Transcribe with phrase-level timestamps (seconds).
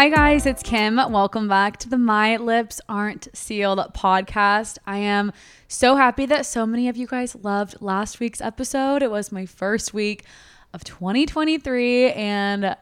[0.00, 0.96] Hi, guys, it's Kim.
[0.96, 4.78] Welcome back to the My Lips Aren't Sealed podcast.
[4.86, 5.30] I am
[5.68, 9.02] so happy that so many of you guys loved last week's episode.
[9.02, 10.24] It was my first week
[10.72, 12.74] of 2023, and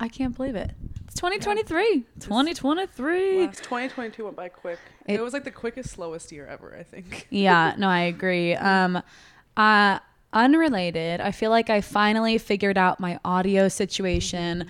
[0.00, 0.72] I can't believe it.
[1.06, 2.04] It's 2023.
[2.20, 3.46] 2023.
[3.46, 4.78] Last 2022 went by quick.
[5.06, 7.26] It- It, was like the quickest, slowest year ever, I think.
[7.30, 8.54] yeah, no, I agree.
[8.54, 9.02] Um,
[9.56, 9.98] uh,
[10.34, 14.66] unrelated, I feel like I finally figured out my audio situation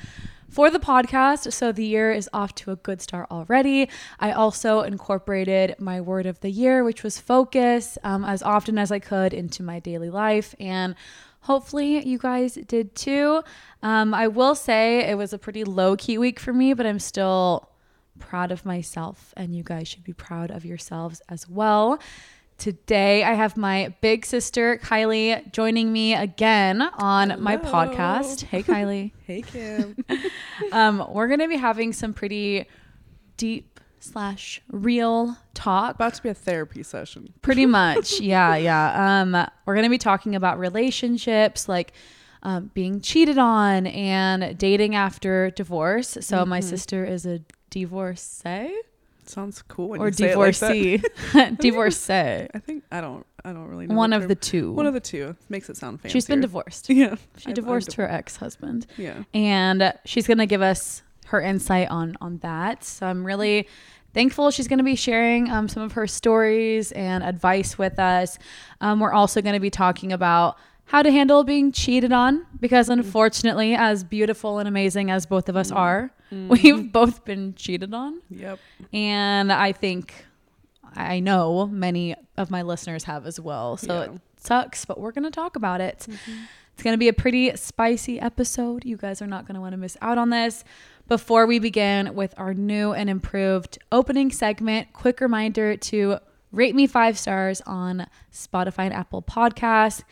[0.50, 1.52] for the podcast.
[1.52, 3.88] So the year is off to a good start already.
[4.18, 8.90] I also incorporated my word of the year, which was focus, um, as often as
[8.90, 10.54] I could into my daily life.
[10.58, 10.94] And
[11.42, 13.42] hopefully you guys did too.
[13.82, 16.98] Um, I will say it was a pretty low key week for me, but I'm
[16.98, 17.70] still
[18.18, 21.98] proud of myself, and you guys should be proud of yourselves as well.
[22.60, 28.42] Today, I have my big sister Kylie joining me again on my podcast.
[28.42, 29.12] Hey, Kylie.
[29.26, 29.96] Hey, Kim.
[30.72, 32.66] um, we're gonna be having some pretty
[33.38, 35.94] deep slash real talk.
[35.94, 37.32] About to be a therapy session.
[37.40, 39.22] Pretty much, yeah, yeah.
[39.22, 41.94] Um, we're gonna be talking about relationships, like
[42.42, 46.18] um, being cheated on and dating after divorce.
[46.20, 48.70] So my sister is a divorcee
[49.30, 51.02] Sounds cool when or you say it like divorcee,
[51.60, 52.12] divorcee.
[52.12, 53.26] I think I don't.
[53.44, 53.94] I don't really know.
[53.94, 54.72] One of the two.
[54.72, 56.12] One of the two makes it sound fancy.
[56.12, 56.90] She's been divorced.
[56.90, 57.14] Yeah.
[57.38, 59.22] She I'm- I'm divorced her ex-husband, Yeah.
[59.32, 62.84] and she's gonna give us her insight on on that.
[62.84, 63.66] So I'm really
[64.12, 68.38] thankful she's gonna be sharing um, some of her stories and advice with us.
[68.80, 70.58] Um, we're also gonna be talking about
[70.90, 75.56] how to handle being cheated on because unfortunately as beautiful and amazing as both of
[75.56, 75.76] us mm.
[75.76, 76.48] are mm.
[76.48, 78.20] we've both been cheated on.
[78.28, 78.58] Yep.
[78.92, 80.26] and i think
[80.96, 83.76] i know many of my listeners have as well.
[83.76, 84.14] So Yeah.
[84.14, 86.06] it sucks but we're going to talk about it.
[86.08, 86.42] Mm-hmm.
[86.74, 88.86] It's going to be a pretty spicy episode.
[88.86, 90.64] You guys are not going to want to miss out on this.
[91.08, 96.18] Before we begin with our new and improved opening segment quick reminder to
[96.52, 100.02] rate me five stars on spotify and apple podcasts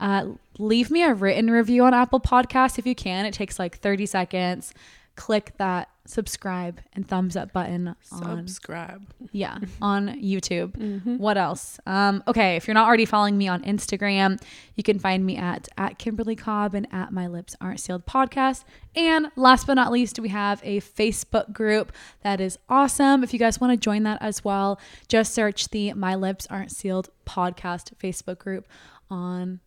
[0.00, 0.26] uh,
[0.58, 4.06] leave me a written review on apple podcasts if you can it takes like 30
[4.06, 4.74] seconds
[5.16, 9.02] click that subscribe and thumbs up button on Subscribe.
[9.32, 11.18] yeah, on YouTube.
[11.18, 11.80] What else?
[11.86, 14.40] Um, okay, if you're not already following me on Instagram,
[14.76, 18.64] you can find me at at Kimberly Cobb and at My Lips Aren't Sealed podcast.
[18.94, 21.92] And last but not least, we have a Facebook group
[22.22, 23.24] that is awesome.
[23.24, 24.78] If you guys want to join that as well,
[25.08, 28.68] just search the My Lips Aren't Sealed podcast Facebook group
[29.10, 29.60] on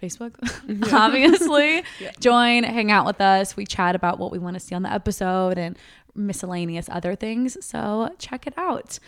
[0.00, 0.34] Facebook,
[0.92, 1.82] obviously.
[2.20, 3.56] Join, hang out with us.
[3.56, 5.76] We chat about what we want to see on the episode and
[6.14, 7.56] miscellaneous other things.
[7.64, 8.98] So check it out.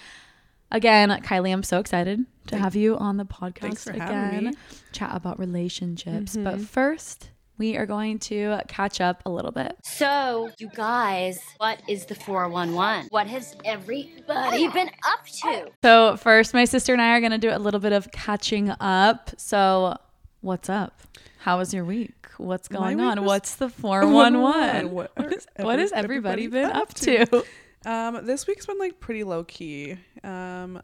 [0.73, 4.45] Again, Kylie, I'm so excited to have you on the podcast for again.
[4.45, 4.53] me.
[4.93, 6.37] Chat about relationships.
[6.37, 6.63] But mm-hmm.
[6.63, 7.31] first,
[7.61, 9.77] we are going to catch up a little bit.
[9.83, 13.09] So, you guys, what is the 411?
[13.11, 15.71] What has everybody been up to?
[15.83, 18.71] So, first, my sister and I are going to do a little bit of catching
[18.81, 19.31] up.
[19.37, 19.97] So,
[20.41, 21.01] what's up?
[21.39, 22.15] How was your week?
[22.39, 23.21] What's going week on?
[23.21, 24.91] was- What's the 411?
[24.91, 27.45] What What what has everybody been up up to?
[27.87, 29.97] Um, this week's been like pretty low key.
[30.23, 30.83] Um,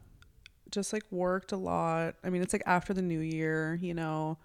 [0.70, 2.14] just like worked a lot.
[2.24, 4.38] I mean, it's like after the new year, you know,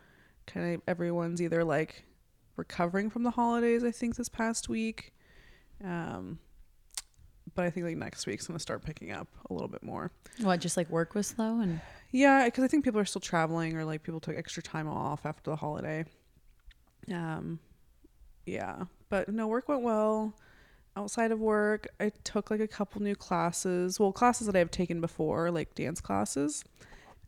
[0.48, 2.04] kind of everyone's either like
[2.58, 3.86] recovering from the holidays.
[3.86, 5.14] I think this past week.
[5.82, 6.40] Um,
[7.56, 10.12] but I think like next week's gonna start picking up a little bit more.
[10.42, 11.60] What, just like work was slow?
[11.60, 11.82] And
[12.12, 15.26] Yeah, because I think people are still traveling or like people took extra time off
[15.26, 16.06] after the holiday.
[17.12, 17.60] Um,
[18.46, 20.36] yeah, but no, work went well.
[20.98, 24.00] Outside of work, I took like a couple new classes.
[24.00, 26.64] Well, classes that I've taken before, like dance classes.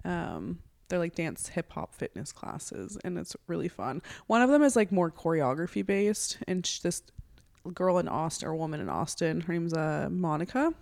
[0.04, 4.02] Um, they're like dance hip hop fitness classes, and it's really fun.
[4.28, 7.04] One of them is like more choreography based, and sh- this
[7.72, 10.74] girl in Austin or woman in Austin, her name's uh Monica.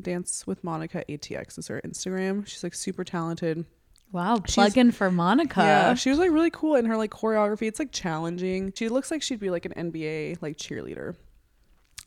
[0.00, 2.46] Dance with Monica ATX is her Instagram.
[2.46, 3.64] She's like super talented.
[4.12, 5.60] wow, She's- plug in for Monica.
[5.60, 7.62] Yeah, she was like really cool in her like choreography.
[7.68, 8.72] It's like challenging.
[8.74, 11.16] She looks like she'd be like an NBA like cheerleader.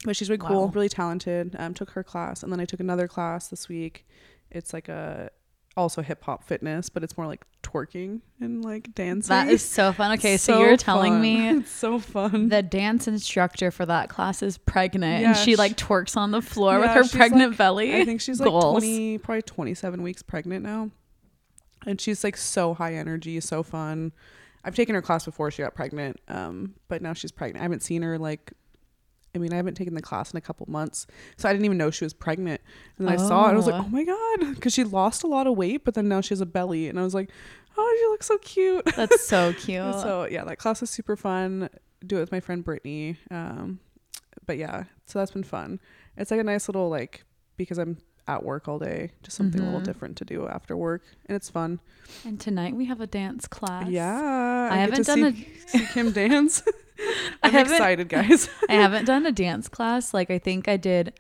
[0.06, 0.72] But she's really cool, Wow.
[0.74, 1.56] really talented.
[1.58, 4.06] Um, took her class, and then I took another class this week.
[4.52, 5.30] It's like a
[5.76, 9.30] also hip hop fitness, but it's more like twerking and like dancing.
[9.30, 10.12] that is so fun.
[10.20, 11.22] Okay, so, you're telling fun.
[11.22, 12.50] me it's so fun.
[12.50, 16.32] the dance instructor for that class is pregnant Yeah, and she she- like twerks on
[16.32, 17.96] the floor with her pregnant like- belly.
[17.96, 20.92] I think she's like 20, probably 27 weeks pregnant now.
[21.86, 24.14] And she's like so high energy, so fun.
[24.64, 27.60] I've taken her class before she got pregnant, um, but now she's pregnant.
[27.62, 28.54] I haven't seen her like
[29.36, 31.08] I mean, I haven't taken the class in a couple months,
[31.38, 32.62] so I didn't even know she was pregnant.
[32.98, 33.86] And then I saw it, and I was like, Oh.
[33.86, 36.42] "Oh my god!" Because she lost a lot of weight, but then now she has
[36.42, 37.30] a belly, and I was like,
[37.78, 39.96] "Oh, she looks so cute." That's so cute.
[39.96, 41.70] so yeah, that class was super fun.
[42.06, 43.18] Do it with my friend Brittany.
[43.32, 43.80] Um,
[44.46, 45.80] but yeah, so that's been fun.
[46.18, 47.24] It's like a nice little like
[47.58, 47.98] because I'm
[48.28, 49.86] at work all day, just something a little Mhm.
[49.86, 51.80] different to do after work, and it's fun.
[52.24, 53.90] And tonight we have a dance class.
[53.90, 55.48] Yeah, I get haven't done see,
[55.80, 56.62] see Kim dance.
[57.44, 58.50] I'm excited, guys.
[58.70, 60.14] I haven't done a dance class.
[60.14, 61.14] Like I think I did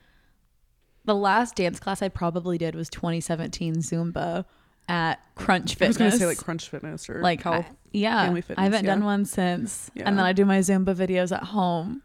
[1.05, 4.45] the last dance class I probably did was 2017 Zumba
[4.87, 5.97] at Crunch Fitness.
[5.97, 6.13] I Fitness.
[6.13, 9.03] was gonna say like Crunch Fitness or like Cal- I- yeah, Family I haven't done
[9.03, 9.91] one since.
[9.93, 10.03] Yeah.
[10.07, 12.01] And then I do my Zumba videos at home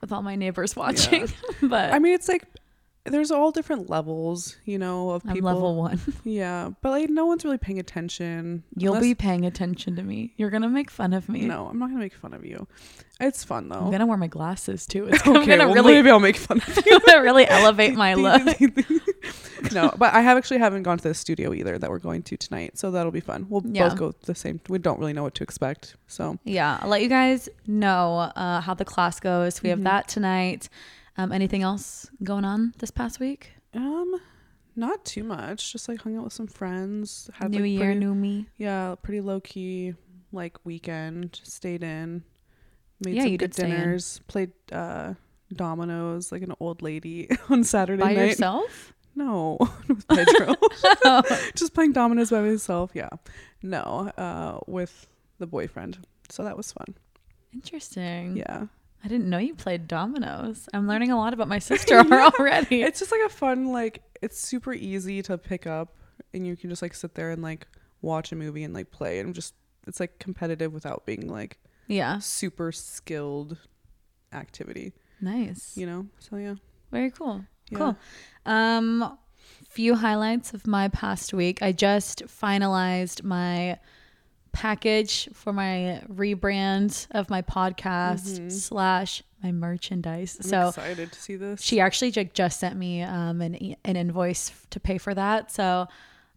[0.00, 1.28] with all my neighbors watching.
[1.62, 2.44] but I mean, it's like
[3.06, 5.48] there's all different levels, you know, of people.
[5.48, 6.00] I'm level one.
[6.24, 8.62] Yeah, but like no one's really paying attention.
[8.76, 10.32] You'll unless- be paying attention to me.
[10.36, 11.42] You're gonna make fun of me.
[11.42, 12.66] No, I'm not gonna make fun of you.
[13.20, 13.76] It's fun though.
[13.78, 15.06] I'm gonna wear my glasses too.
[15.08, 16.98] It's okay, gonna well, really, maybe I'll make fun of you.
[17.00, 18.42] gonna really elevate my look.
[19.72, 22.36] no, but I have actually haven't gone to the studio either that we're going to
[22.36, 23.46] tonight, so that'll be fun.
[23.48, 23.88] We'll Yeah.
[23.88, 24.60] both go the same.
[24.68, 28.60] We don't really know what to expect, so Yeah, I'll let you guys know uh,
[28.60, 29.62] how the class goes.
[29.62, 29.84] We have Mm-hmm.
[29.84, 30.68] that tonight.
[31.16, 33.52] Um, anything else going on this past week?
[33.74, 34.20] um,
[34.76, 35.72] not too much.
[35.72, 37.30] Just like hung out with some friends.
[37.34, 38.46] Had new like, year, pretty, new me.
[38.56, 39.94] yeah, pretty low key
[40.32, 41.40] like weekend.
[41.44, 42.24] Stayed in,
[43.04, 44.20] made Yeah, some you good did dinners.
[44.26, 45.14] Played uh
[45.52, 48.30] dominoes like an old lady on Saturday By night.
[48.30, 48.92] yourself?
[49.14, 49.58] No,
[49.88, 50.56] with Pedro.
[51.54, 52.90] Just playing dominoes by myself.
[52.94, 53.10] Yeah.
[53.62, 55.06] No, uh, with
[55.38, 55.98] the boyfriend.
[56.30, 56.96] So that was fun.
[57.52, 58.36] Interesting.
[58.36, 58.66] Yeah.
[59.04, 60.68] I didn't know you played dominoes.
[60.72, 62.82] I'm learning a lot about my sister already.
[62.82, 65.94] It's just like a fun, like, it's super easy to pick up
[66.32, 67.66] and you can just like sit there and like
[68.00, 69.54] watch a movie and like play and just,
[69.86, 73.58] it's like competitive without being like yeah, super skilled
[74.32, 75.76] activity, nice.
[75.76, 76.06] you know?
[76.18, 76.54] So yeah.
[76.90, 77.44] Very cool.
[77.70, 77.78] Yeah.
[77.78, 77.96] Cool.
[78.46, 79.18] Um,
[79.68, 81.62] few highlights of my past week.
[81.62, 83.78] I just finalized my
[84.54, 90.38] package for my rebrand of my podcast slash my merchandise.
[90.42, 91.60] I'm so excited to see this.
[91.60, 95.52] she actually ju- just sent me um, an, an invoice to pay for that.
[95.52, 95.86] So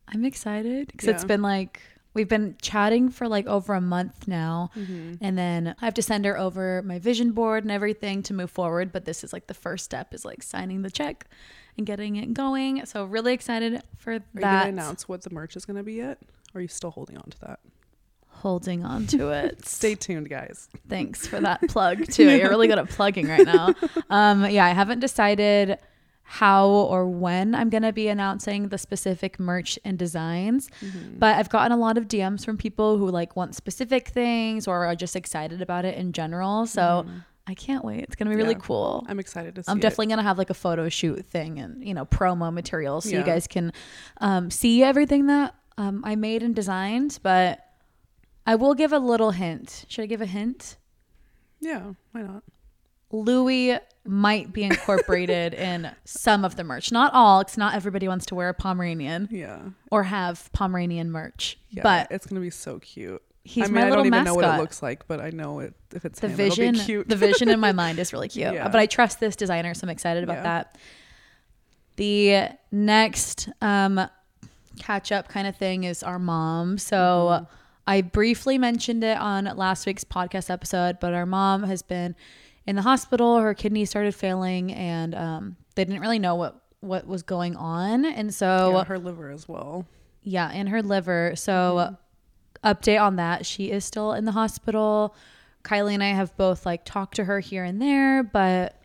[0.10, 1.80] I'm excited because it's been like,
[2.14, 4.72] we've been chatting for like over a month now.
[4.76, 5.16] Mm-hmm.
[5.22, 8.52] And then I have to send her over my vision board and everything to move
[8.52, 8.92] forward.
[8.92, 11.28] But this is like the first step is like signing the check
[11.78, 12.86] and getting it going.
[12.86, 14.64] So really excited for Are you that.
[14.64, 16.18] going to announce what the merch is going to be yet?
[16.54, 17.60] Or are you still holding on to that?
[18.42, 19.66] Holding on to it.
[19.66, 20.70] Stay tuned, guys.
[20.88, 22.30] Thanks for that plug too.
[22.30, 23.74] You're really good at plugging right now.
[24.10, 25.78] Um, yeah, I haven't decided
[26.24, 30.70] how or when I'm gonna be announcing the specific merch and designs,
[31.18, 34.86] but I've gotten a lot of DMs from people who like want specific things or
[34.86, 36.66] are just excited about it in general.
[36.68, 37.06] So
[37.48, 38.02] I can't wait.
[38.04, 38.60] It's gonna be really Yeah.
[38.62, 39.06] cool.
[39.10, 39.82] I'm excited to see I'm it.
[39.82, 43.24] definitely gonna have like a photo shoot thing and you know promo material so you
[43.24, 43.72] guys can
[44.22, 47.20] um, see everything that um, I made and designed.
[47.24, 47.60] But
[48.48, 49.86] I will give a little hint.
[49.90, 50.78] Should I give a hint?
[51.60, 52.44] Yeah, why not?
[53.12, 56.92] Louis might be incorporated in some of the merch.
[56.92, 59.60] Not all, because not everybody wants to wear a Pomeranian Yeah.
[59.92, 61.58] or have Pomeranian merch.
[61.70, 63.22] Yeah, but it's gonna be so cute.
[63.44, 64.60] he's I mean, my I little don't even know what mascot.
[64.60, 67.10] it looks like, but I know it if it's the him, vision, it'll be cute.
[67.10, 68.54] the vision in my mind is really cute.
[68.54, 68.68] Yeah.
[68.68, 70.44] But I trust this designer, so I'm excited about Yeah.
[70.44, 70.78] that.
[71.96, 74.00] The next um,
[74.80, 76.78] catch up kind of thing is our mom.
[76.78, 76.96] So
[77.42, 77.54] Mm-hmm.
[77.88, 82.16] I briefly mentioned it on last week's podcast episode, but our mom has been
[82.66, 83.40] in the hospital.
[83.40, 88.06] Her kidney started failing, and um, they didn't really know what what was going on,
[88.06, 89.88] and so yeah, her liver as well.
[90.22, 91.32] yeah, and her liver.
[91.36, 91.96] So,
[92.64, 93.46] update on that.
[93.46, 95.16] She is still in the hospital.
[95.64, 98.82] Kylie and I have both like talked to her here and there, but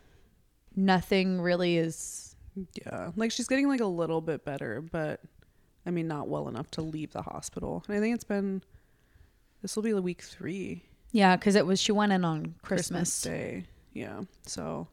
[0.77, 2.37] nothing really is.
[2.75, 5.21] Yeah, like she's getting like a little bit better, but
[5.85, 7.83] I mean, not well enough to leave the hospital.
[7.89, 8.63] And I think it's been
[9.63, 13.23] this will be the week three, Yeah, because it was she went in on Christmas.
[13.23, 13.65] Day.
[13.93, 14.89] Yeah, so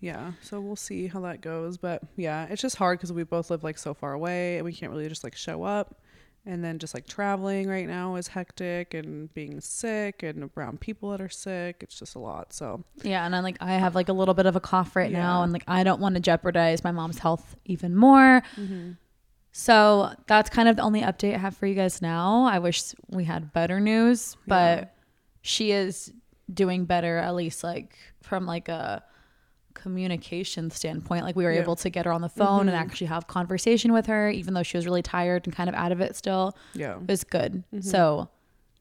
[0.00, 1.76] yeah, so we'll see how that goes.
[1.76, 4.72] But yeah, it's just hard because we both live like so far away, and we
[4.72, 6.00] can't really just like show up.
[6.46, 11.10] And then just like traveling right now is hectic, and being sick and around people
[11.10, 12.54] that are sick, it's just a lot.
[12.54, 15.12] So Yeah, and I'm like I have like a little bit of a cough right
[15.12, 18.42] now, and like I don't want to jeopardize my mom's health even more.
[18.56, 18.92] Mm-hmm.
[19.52, 22.44] So that's kind of the only update I have for you guys now.
[22.44, 24.84] I wish we had better news, but Yeah.
[25.42, 26.12] she is
[26.52, 29.02] doing better at least like from like a
[29.74, 31.24] communication standpoint.
[31.24, 31.60] Like we were Yeah.
[31.62, 34.62] able to get her on the phone and actually have conversation with her, even though
[34.62, 36.56] she was really tired and kind of out of it still.
[36.74, 37.64] yeah, It was good.
[37.80, 38.28] So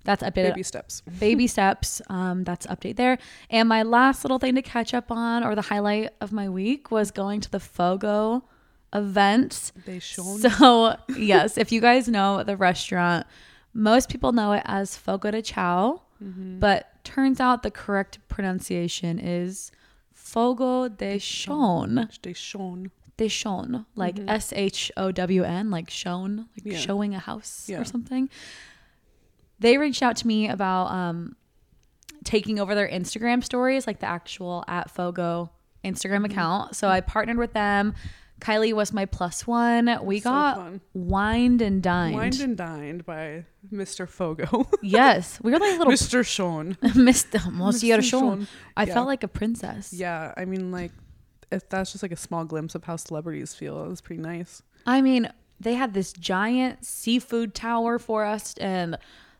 [0.03, 1.01] that's updated baby steps.
[1.19, 2.01] baby steps.
[2.09, 3.17] Um, that's update there.
[3.49, 6.91] And my last little thing to catch up on, or the highlight of my week,
[6.91, 8.43] was going to the Fogo
[8.93, 9.71] event.
[9.85, 13.25] They shown So yes, if you guys know the restaurant,
[13.73, 16.59] most people know it as Fogo de Chao, Mm-hmm.
[16.59, 19.71] but turns out the correct pronunciation is
[20.13, 22.09] Fogo de Shon.
[22.11, 22.91] Station.
[23.15, 26.71] De Shon, like S H O W N, like shown, like Mm-hmm.
[26.71, 26.77] Yeah.
[26.77, 27.79] showing a house Yeah.
[27.79, 28.29] or something.
[29.59, 31.35] They reached out to me about um,
[32.23, 35.51] taking over their Instagram stories, like the actual at Fogo
[35.83, 36.25] Instagram Mm-hmm.
[36.25, 36.75] account.
[36.75, 37.93] So I partnered with them.
[38.39, 39.99] Kylie was my plus one.
[40.03, 40.81] We So got fun.
[40.93, 42.15] wined and dined.
[42.15, 44.07] Wined and dined by Mr.
[44.07, 44.69] Fogo.
[44.81, 46.25] yes, we were like little Mr.
[46.25, 46.75] Sean.
[46.83, 47.51] Mr.
[47.51, 48.01] Monsieur.
[48.01, 48.47] Sean.
[48.77, 48.93] I Yeah.
[48.93, 49.91] felt like a princess.
[49.93, 50.91] Yeah, I mean, like,
[51.51, 54.61] if that's just like a small glimpse of how celebrities feel, it was pretty nice.
[54.85, 58.97] I mean, they had this giant seafood tower for us and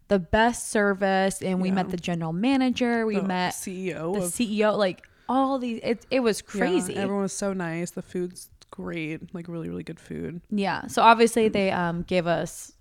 [0.10, 1.42] the best service.
[1.42, 1.76] And we Yeah.
[1.76, 3.06] met the general manager.
[3.06, 4.76] We The met CEO the of CEO.
[4.78, 6.94] Like all these, it, it was crazy.
[6.94, 7.92] Yeah, everyone was so nice.
[7.92, 10.42] The food's great, like really, really good food.
[10.50, 10.88] Yeah.
[10.88, 12.74] So obviously they um, gave us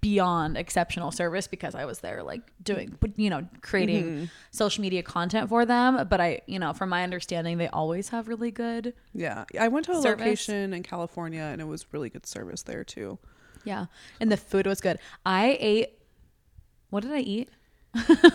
[0.00, 4.24] beyond exceptional service because I was there like doing, you know, creating Mm-hmm.
[4.52, 6.06] social media content for them.
[6.08, 8.94] But I, you know, from my understanding, they always have really good.
[9.12, 10.20] Yeah, I went to a Service.
[10.24, 13.18] location in California and it was really good service there too.
[13.64, 13.86] Yeah.
[14.20, 14.98] And the food was good.
[15.24, 15.98] I ate,
[16.90, 17.48] what did I eat?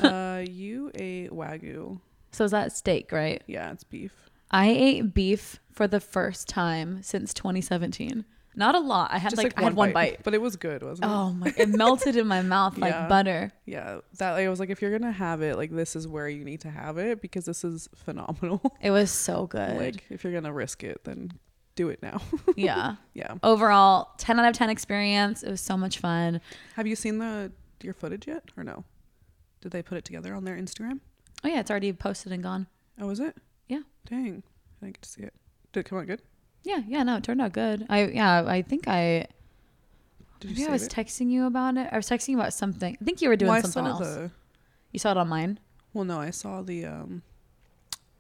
[0.04, 2.01] uh, you ate wagyu.
[2.34, 3.42] So is that steak, right?
[3.48, 4.12] Yeah, it's beef.
[4.51, 8.25] I ate beef for the first time since 2017.
[8.54, 9.12] Not a lot.
[9.13, 10.24] I had Just like, I had one bite.
[10.24, 11.13] but it was good, wasn't it?
[11.13, 11.54] Oh my!
[11.56, 13.08] It melted in my mouth like Yeah.
[13.08, 13.51] butter.
[13.66, 16.28] Yeah, that like, I was like, if you're gonna have it, like this is where
[16.28, 18.62] you need to have it because this is phenomenal.
[18.82, 19.78] It was so good.
[19.78, 21.32] like, if you're gonna risk it, then
[21.75, 22.22] do it now.
[22.58, 22.96] yeah.
[23.13, 23.36] yeah.
[23.42, 25.44] Overall, 10 out of 10 experience.
[25.44, 26.42] It was so much fun.
[26.75, 28.84] Have you seen the your footage yet, or no?
[29.62, 31.00] Did they put it together on their Instagram?
[31.46, 32.68] Oh yeah, it's already posted and gone.
[33.00, 33.38] Oh, is it?
[33.70, 33.84] Yeah.
[34.10, 34.44] Dang,
[34.82, 35.34] I didn't get to see it.
[35.74, 36.22] Did it come out good?
[36.63, 37.04] Yeah, yeah.
[37.04, 37.86] No, it turned out good.
[37.90, 38.44] I yeah.
[38.46, 39.28] I think I.
[40.40, 40.92] Did Maybe you I was it?
[40.92, 41.88] texting you about it.
[41.92, 42.98] I was texting you about something.
[43.00, 44.00] I think you were doing well, something else.
[44.00, 44.32] the.
[44.92, 45.60] You saw it on mine.
[45.94, 47.22] Well, no, I saw the um.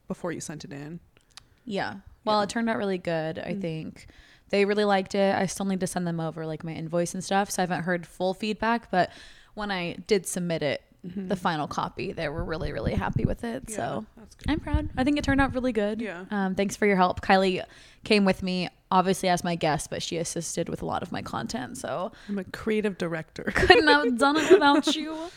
[0.07, 0.99] Before you sent it in.
[1.65, 1.95] Yeah.
[2.25, 2.43] Well, Yeah.
[2.43, 3.39] it turned out really good.
[3.39, 3.61] I Mm.
[3.61, 4.07] think
[4.49, 5.33] they really liked it.
[5.35, 7.49] I still need to send them over like my invoice and stuff.
[7.51, 9.09] So I haven't heard full feedback, but
[9.53, 13.65] when I did submit it, the final copy, they were really, really happy with it.
[13.65, 13.71] Mm-hmm.
[13.71, 14.51] Yeah, so that's good.
[14.51, 14.89] I'm proud.
[14.95, 15.99] I think it turned out really good.
[15.99, 16.25] Yeah.
[16.29, 17.21] Um, thanks for your help.
[17.21, 17.63] Kylie
[18.03, 21.23] came with me, obviously as my guest, but she assisted with a lot of my
[21.23, 21.77] content.
[21.77, 23.43] So I'm a creative director.
[23.55, 25.15] couldn't have done it without you.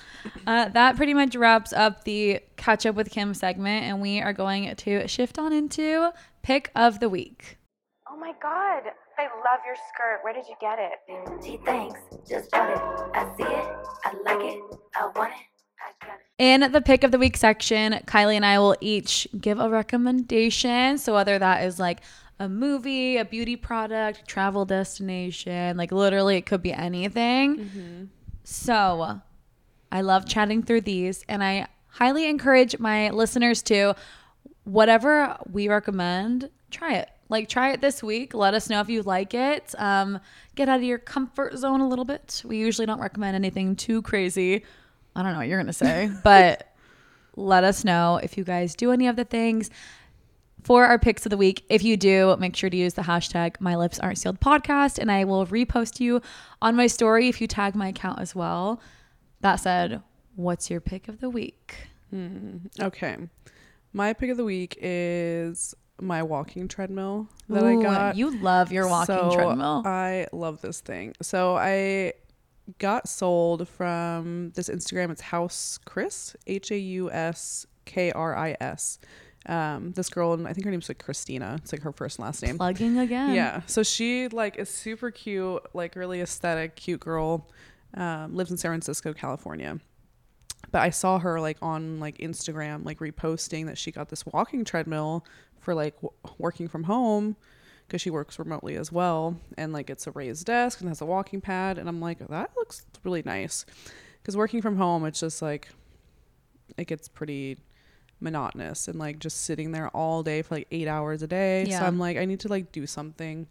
[0.47, 4.33] Uh, that pretty much wraps up the catch up with Kim segment, and we are
[4.33, 6.11] going to shift on into
[6.42, 7.59] pick of the week.
[8.11, 8.85] Oh my god,
[9.18, 10.21] I love your skirt.
[10.23, 11.42] Where did you get it?
[11.44, 12.00] Gee, thanks.
[12.26, 12.78] Just bought it.
[13.14, 13.76] I see it.
[14.04, 14.78] I like it.
[14.97, 15.53] I want it.
[15.84, 16.20] I got it.
[16.38, 20.98] In the pick of the week section, Kylie and I will each give a recommendation.
[20.98, 22.00] So whether that is like
[22.40, 27.56] a movie, a beauty product, travel destination, like literally it could be anything.
[28.42, 29.20] So
[29.92, 33.94] I love chatting through these and I highly encourage my listeners to
[34.64, 37.10] whatever we recommend, try it.
[37.28, 38.34] Like try it this week.
[38.34, 39.72] Let us know if you like it.
[39.78, 40.18] Um,
[40.56, 42.42] get out of your comfort zone a little bit.
[42.44, 44.64] We usually don't recommend anything too crazy.
[45.16, 46.75] I don't know what you're gonna say, but
[47.37, 49.71] let us know if you guys do any of the things
[50.62, 51.64] for our picks of the week.
[51.68, 55.11] If you do, make sure to use the hashtag My Lips Aren't Sealed podcast, and
[55.11, 56.23] I will repost you
[56.62, 58.80] on my story if you tag my account as well.
[59.40, 60.02] That said,
[60.37, 61.88] what's your pick of the week?
[62.11, 63.16] Hmm, okay.
[63.92, 68.16] My pick of the week is my walking treadmill that I got.
[68.16, 69.83] You love your walking So, treadmill.
[69.85, 71.14] I love this thing.
[71.23, 72.14] So I
[72.78, 75.11] got sold from this Instagram.
[75.11, 78.99] It's Haus Kris, H A U S K R I S.
[79.47, 81.56] Um, this girl, and I think her name's like Christina.
[81.62, 82.56] It's like her first and last name.
[82.56, 83.35] Plugging again.
[83.35, 83.61] Yeah.
[83.66, 87.50] So she like is super cute, like really aesthetic, cute girl.
[87.94, 89.78] Um, lives in San Francisco, California.
[90.73, 94.64] But I saw her like on like Instagram, like reposting that she got this walking
[94.64, 95.25] treadmill
[95.61, 97.37] for like w- working from home
[97.86, 99.36] because she works remotely as well.
[99.56, 101.78] And like it's a raised desk and has a walking pad.
[101.78, 103.64] And I'm like, that looks really nice.
[104.22, 105.68] Because working from home, it's just like,
[106.78, 107.58] it gets pretty
[108.20, 111.64] monotonous and like just sitting there all day for like eight hours a day.
[111.66, 111.80] Yeah.
[111.80, 113.46] So I'm like, I need to like do something,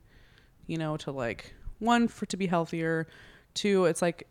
[0.65, 3.07] you know, to like one for to be healthier.
[3.53, 4.27] Two, it's like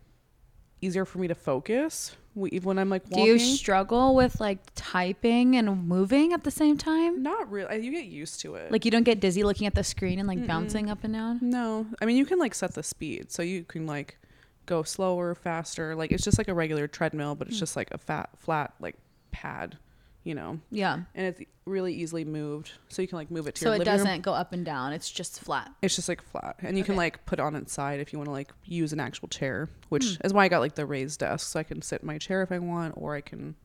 [0.83, 5.87] easier for me to focus when I'm like Do you struggle with like typing and
[5.87, 7.21] moving at the same time?
[7.21, 7.85] Not really.
[7.85, 8.71] You get used to it.
[8.71, 11.39] Like you don't get dizzy looking at the screen and like bouncing up and down?
[11.41, 14.17] no, I mean you can like set the speed, so you can like
[14.65, 15.95] go slower, faster.
[15.95, 17.39] Like it's just like a regular treadmill, Hmm.
[17.39, 18.95] but it's just like a fat, flat like
[19.31, 19.77] pad,
[20.23, 20.59] you know.
[20.71, 20.99] Yeah.
[21.15, 23.79] And it's really easily moved, so you can like move it to So your it
[23.79, 24.93] living doesn't go up and down.
[24.93, 25.71] It's just flat.
[25.81, 28.19] It's just like flat, and you can like put it on its side if you
[28.19, 30.25] want to like use an actual chair, which Hmm.
[30.25, 32.41] is why I got like the raised desk, so I can sit in my chair
[32.43, 33.55] if I want, or I can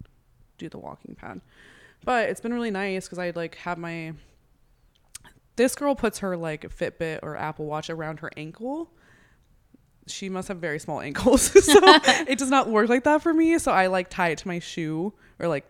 [0.58, 1.40] do the walking pad.
[2.04, 4.12] But it's been really nice because I like have my.
[5.56, 8.90] This girl puts her like Fitbit or Apple Watch around her ankle.
[10.06, 11.80] She must have very small ankles, so
[12.28, 13.58] it does not work like that for me.
[13.58, 15.66] So I like tie it to my shoe or like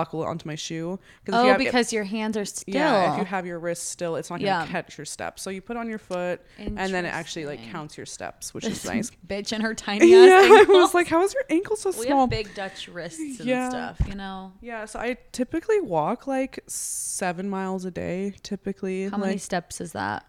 [0.00, 0.98] buckle it onto my shoe.
[1.30, 2.74] Oh, you have- because your hands are still.
[2.74, 4.66] yeah, if you have your wrist still, it's not gonna Yeah.
[4.66, 5.42] catch your steps.
[5.42, 8.54] So you put it on your foot, and then it actually like counts your steps,
[8.54, 9.10] which is nice.
[9.26, 12.06] bitch and her tiny ass yeah, I was like, how is your ankle so we
[12.06, 12.20] small?
[12.22, 13.68] have big Dutch wrists and Yeah.
[13.68, 14.52] stuff, you know.
[14.60, 18.34] Yeah, so I typically walk like seven miles a day.
[18.42, 20.24] Typically, How many steps is that?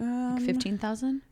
[0.00, 1.22] um, Like fifteen thousand.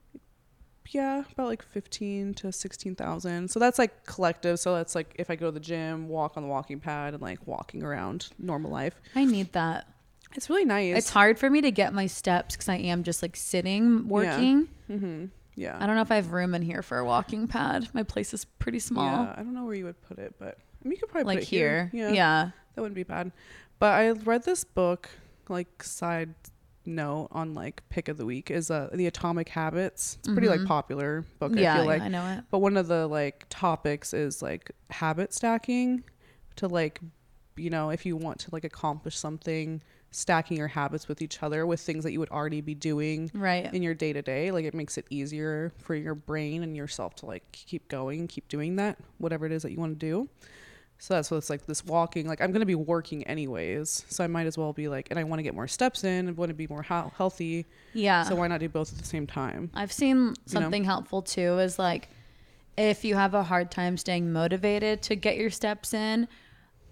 [0.91, 3.51] Yeah, about like fifteen to sixteen thousand.
[3.51, 4.59] So that's like collective.
[4.59, 7.23] So that's like if I go to the gym, walk on the walking pad, and
[7.23, 9.01] like walking around normal life.
[9.15, 9.87] I need that.
[10.35, 10.97] It's really nice.
[10.97, 14.69] It's hard for me to get my steps because I am just like sitting working.
[14.91, 15.27] Mm-hmm.
[15.55, 15.77] Yeah.
[15.81, 17.89] I don't know if I have room in here for a walking pad.
[17.93, 19.25] My place is pretty small.
[19.25, 21.27] Yeah, I don't know where you would put it, but I mean, you could probably
[21.27, 21.89] like put it here.
[21.93, 22.11] here.
[22.11, 22.51] Yeah.
[22.75, 23.31] that wouldn't be bad.
[23.79, 25.09] But I read this book,
[25.49, 26.35] like side
[26.87, 30.17] note on like pick of the week is uh the Atomic Habits.
[30.21, 31.53] It's a pretty like popular book.
[31.53, 31.61] Mm-hmm.
[31.61, 32.03] Yeah, I feel yeah, like.
[32.03, 32.45] I know it.
[32.51, 36.05] But one of the like topics is like habit stacking
[36.57, 37.01] to like,
[37.57, 41.67] you know, if you want to like accomplish something, stacking your habits with each other
[41.67, 43.73] with things that you would already be doing Right.
[43.75, 44.51] in your day to day.
[44.53, 48.49] Like it makes it easier for your brain and yourself to like keep going keep
[48.49, 50.29] doing that, whatever it is that you want to do.
[50.99, 52.27] So that's what it's like this walking.
[52.27, 54.05] Like I'm going to be working anyways.
[54.09, 56.29] So I might as well be like, and I want to get more steps in
[56.29, 57.67] and want to be more hea- healthy.
[57.93, 58.23] Yeah.
[58.23, 59.71] So why not do both at the same time?
[59.75, 62.09] I've seen something helpful too is like
[62.77, 66.27] if you have a hard time staying motivated to get your steps in,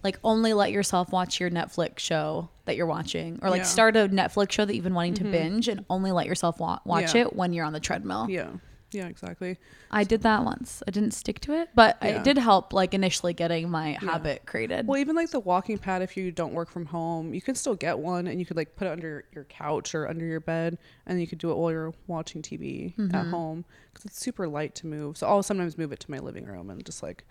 [0.04, 3.64] like only let yourself watch your Netflix show that you're watching or like Yeah.
[3.66, 5.32] start a Netflix show that you've been wanting to mm-hmm.
[5.32, 7.22] binge and only let yourself wa- watch Yeah.
[7.22, 8.26] it when you're on the treadmill.
[8.28, 8.50] Yeah.
[8.92, 9.58] Yeah, exactly.
[9.90, 10.82] I did that once.
[10.86, 12.08] I didn't stick to it, but Yeah.
[12.18, 14.86] it did help like initially getting my habit created.
[14.86, 17.74] Well, even like the walking pad, if you don't work from home, you can still
[17.74, 20.78] get one and you could like put it under your couch or under your bed
[21.06, 23.14] and you could do it while you're watching TV Mm-hmm.
[23.14, 25.16] at home because it's super light to move.
[25.16, 27.24] So I'll sometimes move it to my living room and just like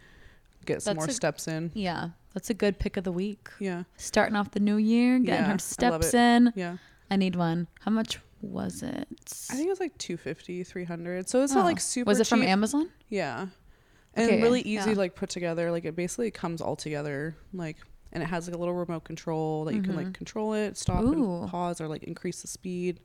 [0.65, 1.71] get some That's more a- steps in.
[1.73, 3.49] yeah, that's a good pick of the week.
[3.59, 3.83] Yeah.
[3.97, 6.53] Starting off the new year, getting Yeah, her steps in.
[6.55, 6.77] Yeah.
[7.09, 7.67] I need one.
[7.81, 9.07] How much was it?
[9.49, 11.29] I think it was like 250, 300.
[11.29, 11.65] So it's not Oh.
[11.65, 12.41] like super Was it from.
[12.43, 12.89] Amazon?
[13.09, 13.47] Yeah.
[14.13, 14.85] And Okay, really easy yeah.
[14.85, 15.71] to like put together.
[15.71, 17.35] Like it basically comes all together.
[17.53, 17.77] Like
[18.11, 21.01] and it has like a little remote control that you can like control it, stop
[21.03, 21.21] Mm-hmm.
[21.21, 21.41] Ooh.
[21.43, 22.99] and pause or like increase the speed.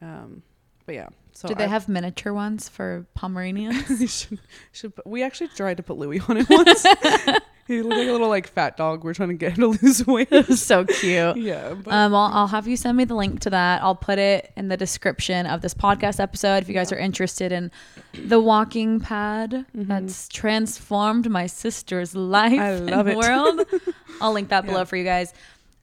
[0.00, 0.42] Um
[0.86, 1.08] but yeah.
[1.32, 4.10] So Do they I- have miniature ones for Pomeranians?
[4.12, 4.38] should,
[4.72, 6.86] should we actually tried to put Louis on it once.
[7.68, 9.04] he looked like a little like fat dog.
[9.04, 10.28] We're trying to get him to lose weight.
[10.56, 11.36] so cute.
[11.36, 11.74] yeah.
[11.74, 13.82] But Um, well, I'll have you send me the link to that.
[13.82, 17.52] I'll put it in the description of this podcast episode if you guys are interested
[17.52, 17.70] in
[18.24, 22.88] the walking pad that's transformed my sister's life Mm-hmm.
[22.88, 23.16] I love and it.
[23.16, 23.66] world.
[24.20, 24.84] I'll link that below Yeah.
[24.84, 25.32] for you guys.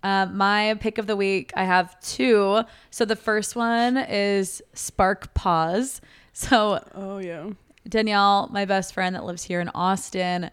[0.03, 2.61] Uh, my pick of the week, I have two.
[2.91, 6.01] So the first one is Spark Paws.
[6.33, 7.49] So oh yeah.
[7.87, 10.49] Danielle, my best friend that lives here in Austin,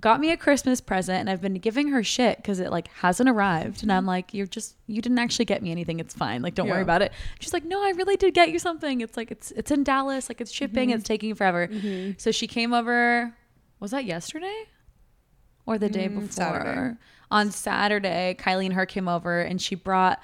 [0.00, 3.28] got me a Christmas present and I've been giving her shit because it like hasn't
[3.28, 3.82] arrived.
[3.82, 5.98] And I'm like, you're just you didn't actually get me anything.
[5.98, 6.40] It's fine.
[6.42, 7.12] Like, don't worry about it.
[7.40, 9.00] She's like, no, I really did get you something.
[9.00, 10.98] It's like it's it's in Dallas, like it's shipping, Mm-hmm.
[10.98, 11.68] it's taking forever.
[12.18, 13.34] So she came over,
[13.80, 14.64] was that yesterday?
[15.66, 16.22] Or the day before?
[16.22, 16.96] Mm, Saturday.
[17.30, 20.18] On Saturday, Kylie and her came over and she brought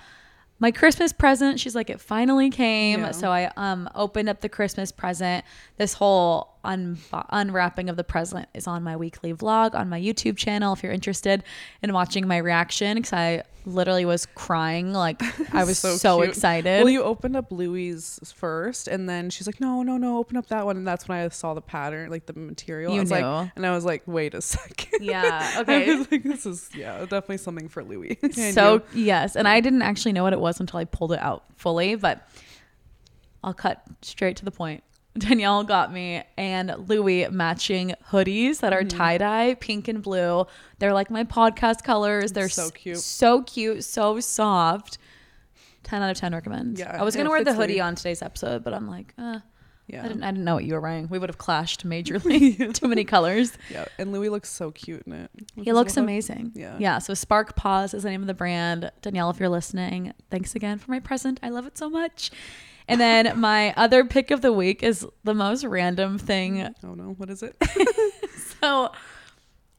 [0.59, 1.61] my Christmas present.
[1.61, 3.01] She's like, it finally came.
[3.01, 3.11] Yeah.
[3.11, 5.45] So I um opened up the Christmas present.
[5.77, 6.99] This whole un-
[7.31, 10.93] unwrapping of the present is on my weekly vlog on my YouTube channel if you're
[10.93, 11.43] interested
[11.83, 15.23] in watching my reaction because I literally was crying like
[15.55, 16.29] I was so, cute.
[16.29, 16.85] excited.
[16.85, 20.49] Well, you opened up Louis first, and then she's like, "No, no, no, open up
[20.49, 22.93] that one." And that's when I saw the pattern, like the material.
[22.93, 23.21] You I was knew.
[23.21, 25.03] like, and I was like, "Wait a second.
[25.03, 25.91] Yeah, Okay.
[25.93, 28.19] I was like, "This is yeah, definitely something for Louis."
[28.53, 29.05] So you.
[29.05, 31.95] yes and i didn't actually know what it was until i pulled it out fully
[31.95, 32.29] but
[33.43, 34.83] i'll cut straight to the point
[35.17, 38.99] danielle got me and louis matching hoodies that are Mm-hmm.
[38.99, 40.47] tie-dye pink and blue
[40.79, 42.99] they're like my podcast colors they're So cute.
[42.99, 44.99] so cute so soft
[45.85, 47.81] 10 out of 10 recommend Yeah, i was gonna wear the hoodie Louis.
[47.81, 49.39] on today's episode but i'm like uh,
[49.87, 52.73] yeah, I, didn't, I didn't know what you were wearing we would have clashed majorly
[52.81, 55.31] too many colors yeah, and Louis looks so cute in it.
[55.57, 56.53] he looks amazing.
[56.55, 56.77] Yeah.
[56.79, 56.99] Yeah.
[57.01, 58.91] So Spark Paws is the name of the brand.
[59.03, 61.39] Danielle, if you're listening, thanks again for my present.
[61.43, 62.31] I love it so much.
[62.87, 66.75] And then my other pick of the week is the most random thing.
[66.85, 67.57] Oh no, what is it?
[68.61, 68.93] So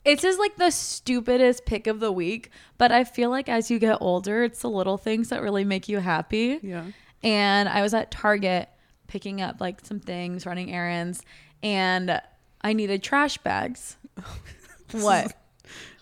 [0.03, 2.51] it's just like the stupidest pick of the week.
[2.77, 5.89] But I feel like as you get older, it's the little things that really make
[5.89, 6.59] you happy.
[6.61, 6.85] yeah,
[7.23, 8.69] And I was at Target
[9.07, 11.23] picking up like some things, running errands,
[11.63, 12.21] and
[12.61, 13.97] I needed trash bags.
[14.91, 15.33] what?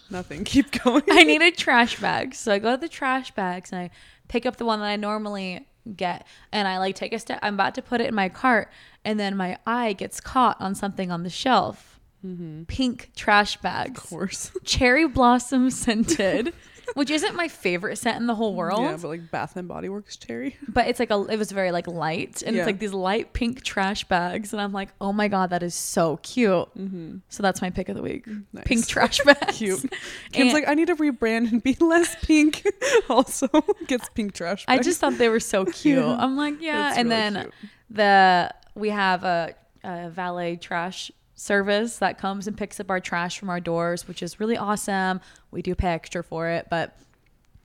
[0.09, 0.43] Nothing.
[0.43, 1.03] Keep going.
[1.09, 2.37] I needed trash bags.
[2.37, 3.89] So I go to the trash bags and I
[4.27, 7.39] pick up the one that I normally get and I like take a step.
[7.41, 8.69] I'm about to put it in my cart
[9.03, 11.99] and then my eye gets caught on something on the shelf.
[12.25, 12.63] Mm-hmm.
[12.63, 14.01] Pink trash bags.
[14.01, 14.51] Of course.
[14.63, 16.53] Cherry blossom scented,
[16.95, 18.81] which isn't my favorite scent in the whole world.
[18.81, 20.57] Yeah, but like Bath and Body Works cherry.
[20.67, 22.61] but it's like a it was very like light and Yeah.
[22.61, 25.73] it's like these light pink trash bags and i'm like oh my god that is
[25.75, 27.17] so cute mm-hmm.
[27.29, 28.65] so that's my pick of the week Nice.
[28.65, 29.91] pink trash bags Cute.
[30.31, 32.65] Kim's like, I need to rebrand and be less pink.
[33.09, 33.47] also
[33.87, 34.65] gets pink trash.
[34.67, 36.17] i just thought they were so cute Yeah.
[36.17, 37.53] i'm like yeah That's and really then cute.
[37.89, 43.39] the we have a, a valet trash service that comes and picks up our trash
[43.39, 45.19] from our doors which is really awesome
[45.51, 46.97] we do pay extra for it but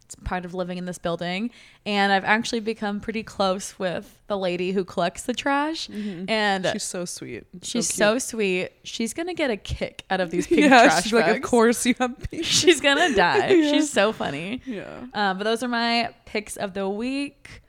[0.05, 1.51] it's part of living in this building
[1.85, 6.29] and i've actually become pretty close with the lady who collects the trash and
[6.65, 6.73] Mm-hmm.
[6.73, 7.45] she's so sweet.
[7.63, 7.97] She's cute.
[7.97, 8.71] so sweet.
[8.85, 10.85] She's gonna get a kick out of these pink yeah.
[10.85, 11.27] trash She's bags.
[11.29, 12.45] like, of course you have pink.
[12.47, 13.49] She's gonna die.
[13.53, 13.73] Yeah.
[13.73, 14.63] She's so funny.
[14.65, 15.05] yeah.
[15.13, 17.61] Um, but those are my picks of the week.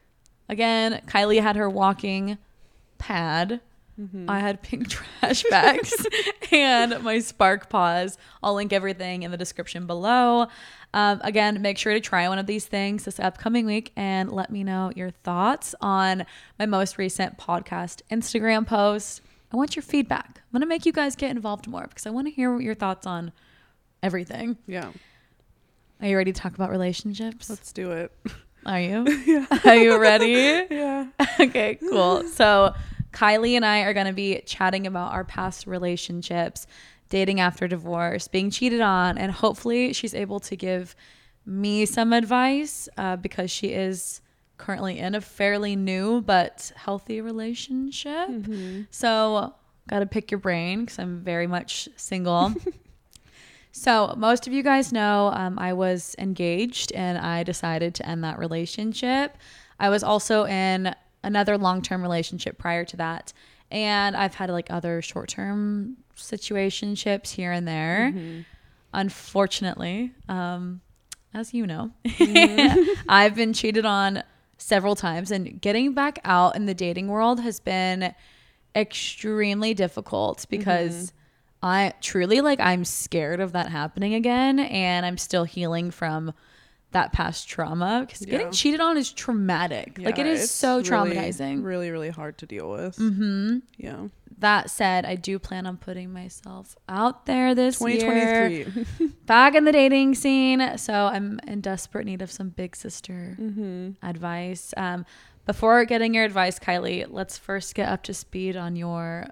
[0.47, 2.37] Again, Kylie had her walking
[2.97, 3.59] pad.
[3.99, 4.29] Mm-hmm.
[4.29, 4.89] I had pink
[5.21, 5.93] trash bags
[6.51, 8.17] and my spark paws.
[8.41, 10.47] I'll link everything in the description below.
[10.93, 14.49] Um, again, make sure to try one of these things this upcoming week and let
[14.49, 16.25] me know your thoughts on
[16.57, 19.21] my most recent podcast Instagram post.
[19.51, 20.37] I want your feedback.
[20.37, 22.75] I'm going to make you guys get involved more because I want to hear your
[22.75, 23.31] thoughts on
[24.01, 24.57] everything.
[24.67, 24.91] Yeah.
[26.01, 27.49] Are you ready to talk about relationships?
[27.49, 28.11] Let's do it.
[28.65, 29.07] Are you?
[29.25, 29.45] yeah.
[29.65, 30.65] Are you ready?
[30.69, 31.07] Yeah.
[31.39, 32.23] okay, cool.
[32.23, 32.73] So,
[33.11, 36.67] Kylie and I are going to be chatting about our past relationships,
[37.09, 40.95] dating after divorce, being cheated on, and hopefully she's able to give
[41.45, 44.21] me some advice uh, because she is
[44.57, 48.29] currently in a fairly new but healthy relationship.
[48.91, 49.53] So,
[49.89, 52.53] got to pick your brain because I'm very much single.
[53.71, 58.23] So, most of you guys know um, I was engaged and I decided to end
[58.23, 59.37] that relationship.
[59.79, 63.33] I was also in another long term relationship prior to that.
[63.71, 68.11] And I've had like other short term situationships here and there.
[68.13, 68.41] Mm-hmm.
[68.93, 70.81] Unfortunately, um,
[71.33, 73.01] as you know, mm-hmm.
[73.09, 74.23] I've been cheated on
[74.57, 78.15] several times, and getting back out in the dating world has been
[78.75, 81.65] extremely difficult because mm-hmm.
[81.67, 86.33] I truly like I'm scared of that happening again, and I'm still healing from
[86.91, 89.99] that past trauma because getting cheated on is traumatic.
[90.01, 91.63] like Yeah, is so traumatizing.
[91.63, 92.95] Really, really hard to deal with.
[92.97, 93.57] Mm-hmm.
[93.77, 94.07] Yeah.
[94.39, 97.99] that said, I do plan on putting myself out there this year.
[97.99, 99.07] 2023.
[99.25, 100.77] back in the dating scene.
[100.77, 103.91] So I'm in desperate need of some big sister Mm-hmm.
[104.01, 104.73] advice.
[104.75, 105.05] Um,
[105.45, 109.27] before getting your advice, Kylie, let's first get up to speed on your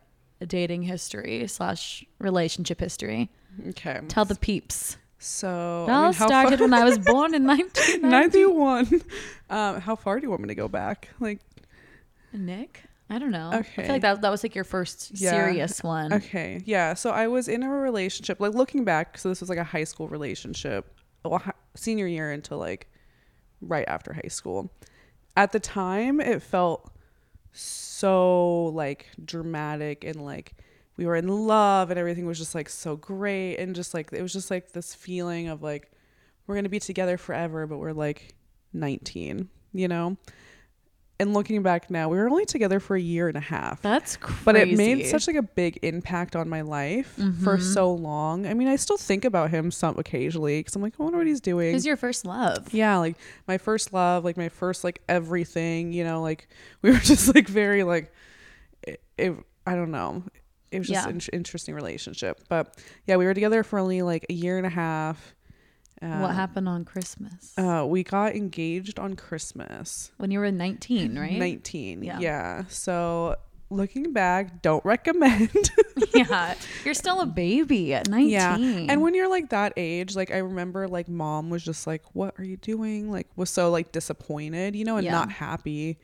[0.45, 3.29] dating history slash relationship history.
[3.69, 4.01] okay.
[4.07, 4.97] Tell the peeps.
[5.19, 9.01] So It I all mean, how started when I was born in 1991.
[9.49, 11.09] Um, how far do you want me to go back?
[11.19, 11.39] Like,
[12.33, 12.83] Nick?
[13.09, 13.51] I don't know.
[13.53, 13.81] Okay.
[13.83, 15.31] I feel like that, that was like your first Yeah.
[15.31, 16.11] serious one.
[16.13, 16.93] okay, yeah.
[16.93, 18.39] So I was in a relationship.
[18.41, 21.41] Like looking back, so this was like a high school relationship, well,
[21.75, 22.87] senior year until like
[23.61, 24.69] right after high school.
[25.37, 26.91] At the time, it felt
[27.53, 30.53] so like dramatic and like
[30.97, 34.21] we were in love and everything was just like so great and just like it
[34.21, 35.91] was just like this feeling of like
[36.47, 38.33] we're gonna be together forever, but we're like
[38.73, 40.17] 19, you know.
[41.19, 44.17] And looking back now, we were only together for a year and a half That's
[44.17, 44.41] crazy.
[44.45, 47.23] but it made such like a big impact on my life for
[47.57, 47.61] Mm-hmm.
[47.73, 48.45] so long.
[48.45, 51.25] I mean, I still think about him some occasionally because I'm like, I wonder what
[51.25, 51.73] he's doing.
[51.73, 52.71] Who's your first love?
[52.71, 55.91] yeah, like my first love, like my first like everything.
[55.91, 56.47] You know, like
[56.83, 58.13] we were just like very like,
[58.83, 59.01] it.
[59.17, 59.33] it
[59.65, 60.21] I don't know.
[60.71, 61.13] It was just Yeah.
[61.13, 62.41] an interesting relationship.
[62.49, 62.75] But
[63.05, 65.33] yeah, we were together for only like a year and a half.
[66.01, 67.53] Uh, what happened on Christmas?
[67.57, 70.11] Uh, we got engaged on Christmas.
[70.17, 71.31] when you were 19, right?
[71.39, 72.03] 19.
[72.03, 72.19] Yeah.
[72.19, 72.63] yeah.
[72.69, 73.35] So
[73.69, 75.49] looking back, don't recommend.
[76.13, 76.53] yeah.
[76.85, 78.29] You're still a baby at 19.
[78.29, 78.55] Yeah.
[78.57, 82.35] And when you're like that age, like I remember like mom was just like, What
[82.37, 83.09] are you doing?
[83.11, 85.11] Like was so like disappointed, you know, and Yeah.
[85.13, 85.97] not happy.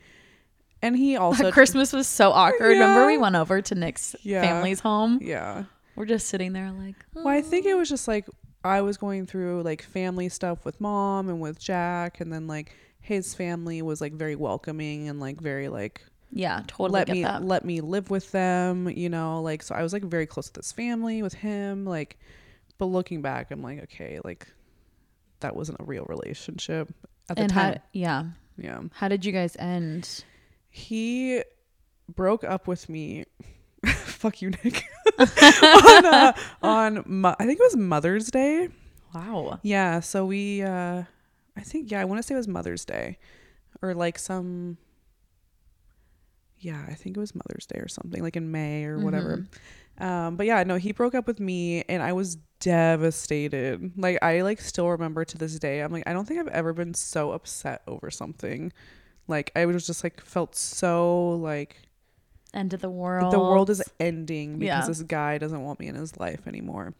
[0.84, 2.68] And he also Christmas was so awkward.
[2.68, 4.42] Remember we went over to Nick's Yeah.
[4.42, 5.18] family's home?
[5.22, 5.64] Yeah.
[5.96, 7.78] We're just sitting there like, Well, I think it oh.
[7.78, 8.28] was just like
[8.62, 12.74] I was going through like family stuff with mom and with Jack and then like
[13.00, 17.44] his family was like very welcoming and like very like yeah, totally let me that.
[17.44, 20.56] let me live with them, you know, like so I was like very close with
[20.56, 22.18] his family, with him, like
[22.76, 24.48] but looking back I'm like, okay, like
[25.40, 26.92] that wasn't a real relationship
[27.30, 27.74] at the and time.
[27.74, 28.24] how, yeah.
[28.58, 28.80] yeah.
[28.92, 30.24] How did you guys end?
[30.76, 31.40] He
[32.12, 33.26] broke up with me.
[33.86, 34.82] Fuck you, Nick.
[35.20, 36.32] on uh,
[36.64, 38.70] on Mo- I think it was Mother's Day.
[39.14, 39.60] Wow.
[39.62, 41.04] Yeah, so we uh
[41.56, 43.18] I think yeah, I want to say it was Mother's Day
[43.82, 44.76] or like some
[46.58, 49.46] yeah, I think it was Mother's Day or something like in May or whatever.
[49.98, 53.92] Um but yeah, no, he broke up with me and I was devastated.
[53.96, 55.82] Like I like still remember to this day.
[55.82, 58.72] I'm like I don't think I've ever been so upset over something.
[59.28, 61.76] Like I was just like felt so like
[62.52, 63.32] End of the world.
[63.32, 64.86] the world is ending because Yeah.
[64.86, 66.94] this guy doesn't want me in his life anymore.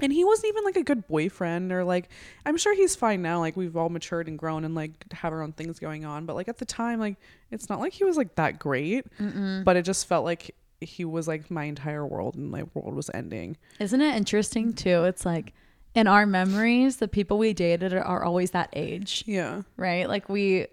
[0.00, 2.08] And he wasn't even like a good boyfriend or like
[2.46, 3.40] I'm sure he's fine now.
[3.40, 6.26] Like we've all matured and grown and like have our own things going on.
[6.26, 7.16] But like at the time, like
[7.50, 9.04] it's not like he was like that great.
[9.64, 13.10] But it just felt like he was like my entire world and my world was
[13.12, 13.56] ending.
[13.80, 15.02] Isn't it interesting too?
[15.04, 15.52] It's like
[15.96, 19.62] in our memories, the people we dated are always that age, Yeah.
[19.76, 20.08] right?
[20.08, 20.68] Like we,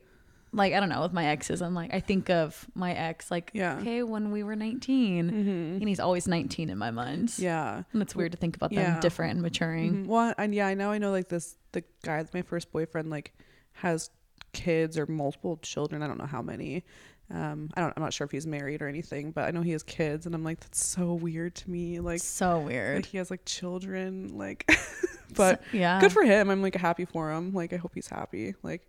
[0.55, 3.51] like I don't know, with my exes, I'm like I think of my ex like,
[3.53, 3.77] Yeah.
[3.79, 7.33] okay, when we were 19, and he's always 19 in my mind.
[7.37, 7.83] Yeah.
[7.93, 8.99] and it's weird to think about them Yeah.
[8.99, 10.05] different and maturing.
[10.05, 10.07] Mhm.
[10.07, 10.91] Well, and yeah, I know.
[10.91, 11.11] I know.
[11.11, 13.33] Like this, the guy, my first boyfriend, like
[13.73, 14.09] has
[14.53, 16.01] kids or multiple children.
[16.01, 16.83] I don't know how many.
[17.29, 17.91] Um, I don't.
[17.97, 20.35] I'm not sure if he's married or anything, but I know he has kids, and
[20.35, 21.99] I'm like, that's so weird to me.
[21.99, 23.05] Like, so like weird.
[23.07, 24.37] he has like children.
[24.37, 24.69] Like,
[25.35, 26.49] but yeah, good for him.
[26.51, 27.51] I'm like happy for him.
[27.51, 28.53] Like, I hope he's happy.
[28.61, 28.87] Like,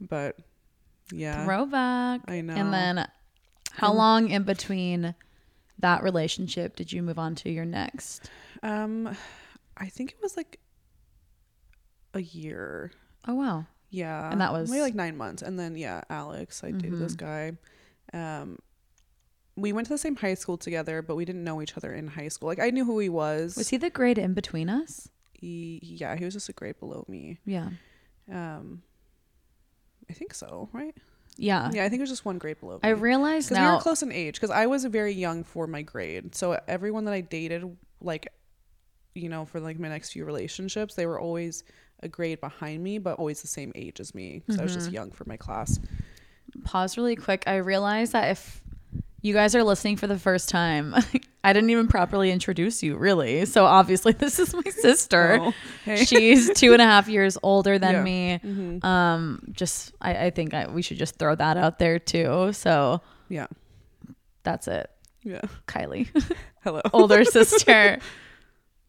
[0.00, 0.36] but
[1.10, 2.20] yeah, throwback.
[2.28, 2.54] I know.
[2.54, 3.08] And then,
[3.72, 5.14] how long in between
[5.78, 8.30] that relationship did you move on to your next?
[8.62, 9.16] um,
[9.76, 10.60] I think it was like
[12.14, 12.92] a year.
[13.26, 14.30] Oh wow, Yeah.
[14.30, 15.42] And that was- maybe like nine months.
[15.42, 17.52] And then yeah, Alex, I dated this guy.
[18.12, 18.58] Um
[19.56, 22.06] we went to the same high school together, but we didn't know each other in
[22.08, 22.48] high school.
[22.48, 23.56] Like I knew who he was.
[23.56, 25.08] was he the grade in between us?
[25.32, 27.38] He, yeah, he was just a grade below me.
[27.44, 27.70] Yeah,
[28.30, 28.82] Um
[30.12, 30.94] I think so, right?
[31.38, 31.70] yeah.
[31.72, 32.80] Yeah, I think it was just one grade below me.
[32.84, 33.74] I realize because we now.
[33.76, 34.34] were close in age.
[34.34, 38.28] Because I was very young for my grade, so everyone that I dated, like,
[39.14, 41.64] you know, for like my next few relationships, they were always
[42.02, 44.40] a grade behind me, but always the same age as me.
[44.40, 44.78] Because I was Mm-hmm.
[44.80, 45.80] just young for my class.
[46.64, 47.44] pause really quick.
[47.46, 48.60] I realize that if
[49.22, 50.94] you guys are listening for the first time,
[51.44, 53.44] I didn't even properly introduce you, really.
[53.46, 55.38] So obviously, this is my sister.
[55.40, 55.52] Oh,
[55.84, 56.04] hey.
[56.04, 58.02] She's two and a half years older than Yeah.
[58.02, 58.40] me.
[58.44, 58.86] Mm-hmm.
[58.86, 62.52] Um, just I, I think I, we should just throw that out there too.
[62.52, 63.46] So Yeah,
[64.44, 64.88] that's it,
[65.22, 65.40] yeah.
[65.66, 66.08] Kylie,
[66.62, 66.80] Hello.
[66.92, 67.98] older sister.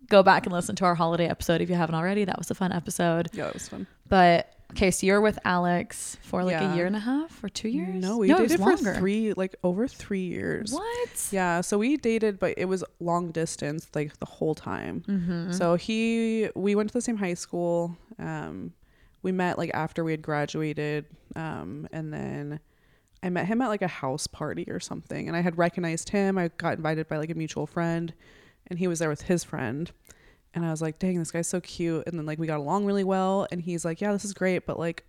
[0.10, 2.26] Go back and listen to our holiday episode if you haven't already.
[2.26, 3.30] That was a fun episode.
[3.34, 3.88] Yeah, that was fun.
[4.08, 6.74] But okay, so you're with Alex for like Yeah.
[6.74, 7.96] a year and a half or two years?
[8.02, 8.96] No, we it dated for longer.
[8.96, 10.72] three, like over three years.
[10.72, 11.30] What?
[11.32, 15.04] Yeah, so we dated, but it was long distance, like the whole time.
[15.08, 15.52] Mm-hmm.
[15.52, 17.98] So he, we went to the same high school.
[18.20, 18.74] Um,
[19.22, 21.06] we met like after we had graduated,
[21.36, 22.60] um, and then
[23.22, 26.38] I met him at like a house party or something, and I had recognized him.
[26.38, 28.14] I got invited by like a mutual friend,
[28.68, 29.92] and he was there with his friend.
[30.56, 32.04] And I was like, dang, this guy's so cute.
[32.08, 33.48] And then like we got along really well.
[33.52, 35.06] And he's like, yeah, this is great, but like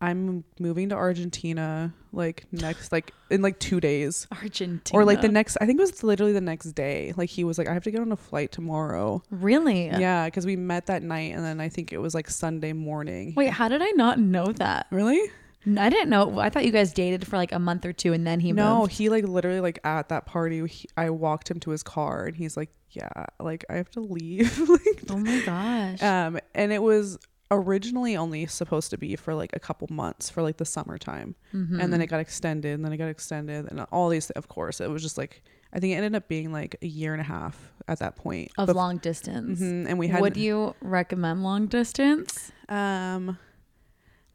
[0.00, 4.26] I'm moving to Argentina like next like in like two days.
[4.30, 5.00] Argentina.
[5.00, 7.12] Or like the next I think it was literally the next day.
[7.16, 9.22] Like he was like, I have to get on a flight tomorrow.
[9.30, 9.86] Really?
[9.86, 13.34] Yeah, because we met that night and then I think it was like Sunday morning.
[13.36, 14.86] Wait, how did I not know that?
[14.90, 15.30] Really?
[15.66, 16.38] I didn't know.
[16.38, 18.80] I thought you guys dated for like a month or two and then he no,
[18.80, 18.92] moved.
[18.92, 22.36] he like literally like at that party he, I walked him to his car and
[22.36, 23.08] he's like, Yeah,
[23.40, 24.58] like I have to leave.
[24.68, 26.02] like Oh my gosh.
[26.02, 27.18] um and it was
[27.50, 31.78] originally only supposed to be for like a couple months for like the summertime Mm-hmm.
[31.80, 34.80] and then it got extended and then it got extended and all these of course
[34.80, 35.40] it was just like
[35.72, 38.50] i think it ended up being like a year and a half at that point
[38.58, 39.60] of Bef- long distance.
[39.60, 42.50] Mhm, and we had Would you recommend long distance?
[42.68, 43.38] um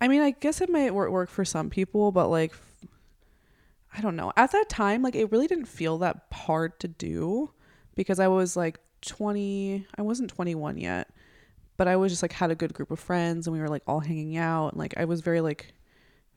[0.01, 2.53] i mean i guess it might work, for some people but like
[3.95, 7.51] I don't know at that time like it really didn't feel that hard to do
[7.95, 11.09] because i was like 20 i wasn't 21 yet
[11.77, 13.83] but i was just like had a good group of friends and we were like
[13.87, 15.73] all hanging out and like i was very like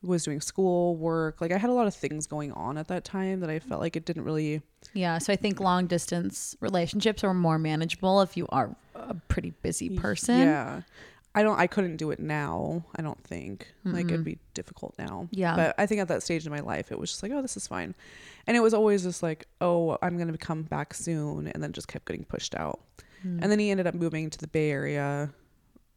[0.02, 3.04] was doing school work like i had a lot of things going on at that
[3.04, 4.62] time that i felt like it didn't really
[4.94, 9.50] Yeah, so I think long distance relationships are more manageable if you are a pretty
[9.62, 10.40] busy person.
[10.40, 10.82] Yeah.
[11.34, 13.72] I don't I couldn't do it now, I don't think.
[13.84, 15.28] Like it'd be difficult now.
[15.30, 15.56] Yeah.
[15.56, 17.56] But I think at that stage in my life it was just like, oh, this
[17.56, 17.94] is fine.
[18.46, 21.72] And it was always just like, oh, I'm going to come back soon and then
[21.72, 22.80] just kept getting pushed out.
[23.24, 25.32] And then he ended up moving to the Bay Area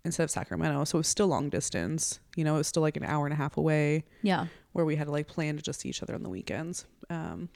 [0.06, 2.20] instead of Sacramento, so it was still long distance.
[2.36, 4.46] You know, it was still like an hour and a half away Yeah.
[4.74, 6.86] where we had to like plan to just see each other on the weekends.
[7.10, 7.50] Um,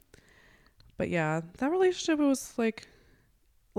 [0.97, 2.87] but yeah, that relationship it was like,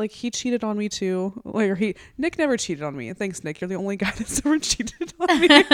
[0.00, 1.40] like he cheated on me too.
[1.44, 3.12] Like or he Nick never cheated on me.
[3.12, 3.60] Thanks, Nick.
[3.60, 5.48] You're the only guy that's ever cheated on me.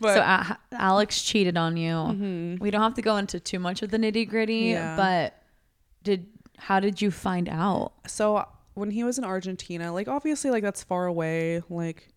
[0.00, 1.92] but so A- Alex cheated on you.
[1.94, 2.56] Mm-hmm.
[2.62, 4.96] We don't have to go into too much of the nitty gritty, Yeah.
[4.96, 5.42] but
[6.04, 6.26] did
[6.58, 7.92] how did you find out?
[8.06, 11.62] so when he was in Argentina, like obviously like that's far away.
[11.68, 12.08] Like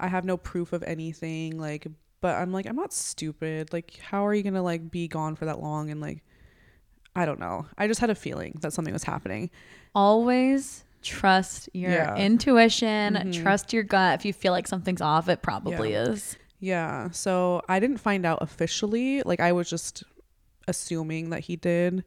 [0.00, 1.58] I have no proof of anything.
[1.58, 1.86] Like,
[2.20, 3.72] but I'm like I'm not stupid.
[3.72, 6.24] Like, how are you gonna like be gone for that long and like
[7.18, 7.66] I don't know.
[7.76, 9.50] I just had a feeling that something was happening.
[9.94, 12.16] Always trust your Yeah.
[12.16, 13.42] intuition, Mhm.
[13.42, 14.20] trust your gut.
[14.20, 16.02] If you feel like something's off, it probably Yeah.
[16.10, 16.36] is.
[16.60, 17.10] Yeah.
[17.10, 19.22] So I didn't find out officially.
[19.22, 20.04] Like I was just
[20.66, 22.04] assuming that he did.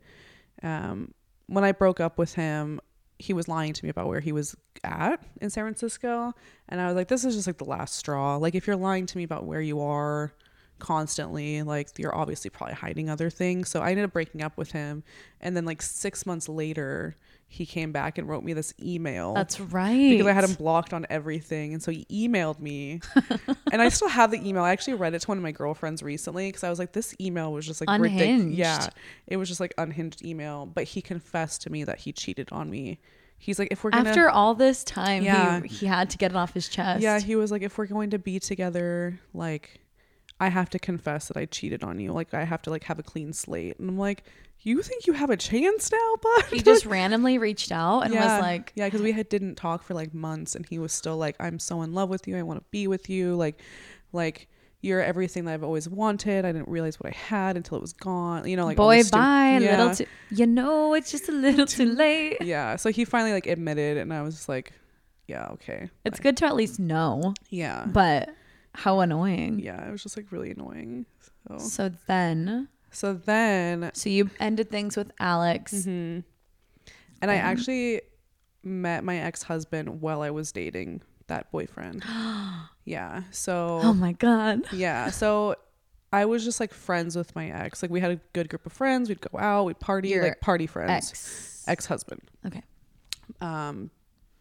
[0.63, 1.13] Um,
[1.47, 2.80] when I broke up with him,
[3.19, 6.34] he was lying to me about where he was at in San Francisco,
[6.69, 8.36] and I was like, "This is just like the last straw.
[8.38, 10.34] Like if you're lying to me about where you are
[10.82, 14.72] constantly, like you're obviously probably hiding other things." So I ended up breaking up with
[14.74, 15.04] him,
[15.39, 17.15] and then like six months later,
[17.48, 20.12] he came back and wrote me this email That's right.
[20.12, 21.74] because I had him blocked on everything.
[21.74, 23.02] And so he emailed me.
[23.74, 24.63] and I still have the email.
[24.63, 27.13] I actually read it to one of my girlfriends recently because I was like, this
[27.20, 28.58] email was just like ridic- Unhinged.
[28.58, 28.88] Yeah.
[29.28, 30.65] It was just like unhinged email.
[30.65, 33.00] But he confessed to me that he cheated on me.
[33.38, 35.60] He's like, if we're gonna After all this time, Yeah.
[35.63, 37.02] he, he had to get it off his chest.
[37.04, 39.81] Yeah, he was like, if we're going to be together, like
[40.41, 42.12] I have to confess that I cheated on you.
[42.12, 43.77] Like I have to like have a clean slate.
[43.80, 44.23] And I'm like,
[44.63, 46.45] you think you have a chance now, bud?
[46.51, 49.93] he just randomly reached out and was like, yeah because we had didn't talk for
[49.93, 52.60] like months and he was still like i'm so in love with you i want
[52.60, 53.60] to be with you like
[54.13, 54.47] like
[54.82, 57.93] you're everything that i've always wanted i didn't realize what i had until it was
[57.93, 59.58] gone you know like boy, stu- bye.
[59.60, 59.77] Yeah.
[59.77, 62.38] little too, you know, it's just a little too late.
[62.41, 64.73] yeah so he finally like admitted and i was just like
[65.27, 68.30] yeah okay It's good to at least know, yeah but
[68.73, 69.60] how annoying.
[69.60, 71.05] yeah it was just like really annoying
[71.47, 75.73] so So then, so then so you ended things with Alex.
[75.73, 76.19] Mm-hmm.
[77.21, 78.01] and i actually
[78.63, 82.03] met my ex-husband while i was dating that boyfriend
[82.86, 84.62] yeah so Oh my god.
[84.73, 85.10] Yeah.
[85.12, 85.55] So
[86.13, 87.81] I was just like friends with my ex.
[87.81, 89.07] Like we had a good group of friends.
[89.07, 91.10] We'd go out, we'd party, Your like party friends.
[91.12, 91.63] Ex.
[91.67, 92.21] Ex husband.
[92.45, 92.62] Okay.
[93.39, 93.91] Um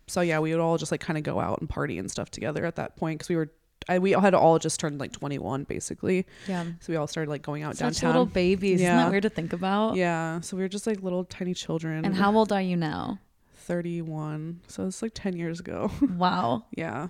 [0.08, 2.28] so yeah, we would all just like kind of go out and party and stuff
[2.30, 3.52] together at that point because we were
[3.88, 6.26] I, we had all just turned like 21 basically.
[6.46, 6.64] Yeah.
[6.80, 8.10] So we all started like going out Such downtown.
[8.10, 8.80] little babies.
[8.80, 9.96] Isn't that weird to think about?
[9.96, 10.40] yeah.
[10.40, 12.04] So we were just like little tiny children.
[12.04, 13.18] And how old are you now?
[13.54, 14.60] 31.
[14.68, 15.90] So it's like 10 years ago.
[16.16, 16.64] Wow.
[16.76, 17.08] Yeah.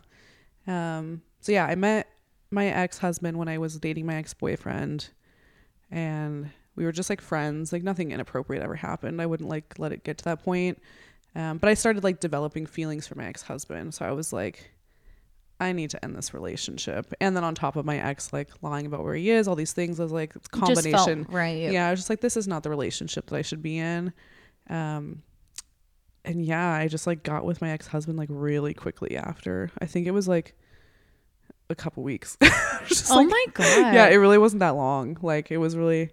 [0.66, 2.06] Um, so yeah, I met
[2.50, 5.08] my ex husband when I was dating my ex boyfriend,
[5.90, 7.72] and we were just like friends.
[7.72, 9.20] Like nothing inappropriate ever happened.
[9.20, 10.80] I wouldn't like let it get to that point.
[11.34, 13.94] Um, but I started like developing feelings for my ex husband.
[13.94, 14.70] So I was like,
[15.60, 17.12] I need to end this relationship.
[17.20, 19.72] And then on top of my ex like lying about where he is, all these
[19.72, 21.26] things, I was like, Just felt combination.
[21.30, 21.70] right.
[21.70, 24.12] Yeah, I was just like, this is not the relationship that I should be in.
[24.68, 25.22] Um,
[26.24, 29.70] and yeah, I just like got with my ex husband like really quickly after.
[29.80, 30.54] I think it was like
[31.68, 32.36] a couple weeks.
[33.10, 33.66] Oh like- my god.
[33.94, 35.16] Yeah, it really wasn't that long.
[35.22, 36.10] Like it was really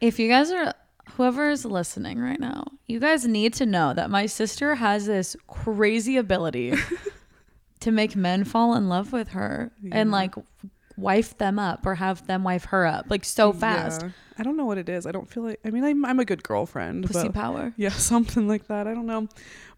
[0.00, 0.72] if you guys are
[1.16, 5.36] whoever is listening right now, you guys need to know that my sister has this
[5.48, 6.74] crazy ability
[7.84, 10.34] to make men fall in love with her and like
[10.96, 14.02] wife them up or have them wife her up like so fast.
[14.02, 14.10] Yeah.
[14.38, 15.06] I don't know what it is.
[15.06, 15.60] I don't feel like.
[15.64, 17.06] I mean, I'm I'm a good girlfriend.
[17.06, 17.72] Pussy but power.
[17.76, 18.88] yeah, something like that.
[18.88, 19.28] I don't know.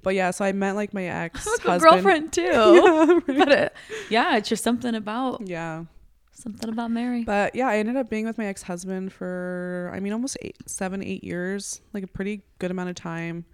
[0.03, 1.93] But yeah, so I met like my ex I'm a good husband.
[1.93, 2.43] girlfriend too.
[2.47, 3.39] Yeah, right.
[3.39, 3.73] But it,
[4.09, 5.85] yeah, it's just something about yeah.
[6.33, 7.25] something about Mary.
[7.25, 10.57] But yeah, I ended up being with my ex husband for I mean almost eight,
[10.67, 13.45] seven, eight years, like a pretty good amount of time.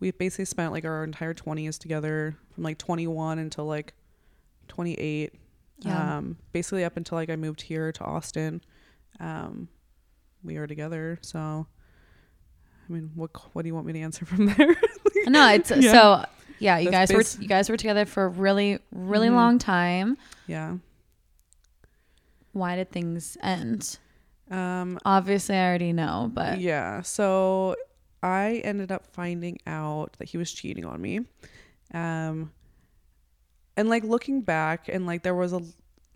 [0.00, 3.94] We basically spent like our entire twenties together, from like twenty one until like
[4.72, 5.34] twenty eight.
[5.80, 6.16] Yeah.
[6.18, 8.60] Um, basically up until like I moved here to Austin.
[9.20, 9.68] Um,
[10.44, 11.18] we were together.
[11.22, 11.38] So,
[12.88, 14.76] I mean, what what do you want me to answer from there?
[15.26, 15.92] no, it's Yeah.
[15.92, 16.24] so
[16.58, 19.34] yeah, you That's guys were you guys were together for a really really Mhm.
[19.34, 20.16] long time.
[20.46, 20.76] yeah.
[22.52, 23.98] Why did things end?
[24.50, 27.74] Um, Obviously, I already know, but yeah so
[28.24, 31.18] i ended up finding out that he was cheating on me
[31.92, 32.52] um
[33.76, 35.62] and like looking back and like there was a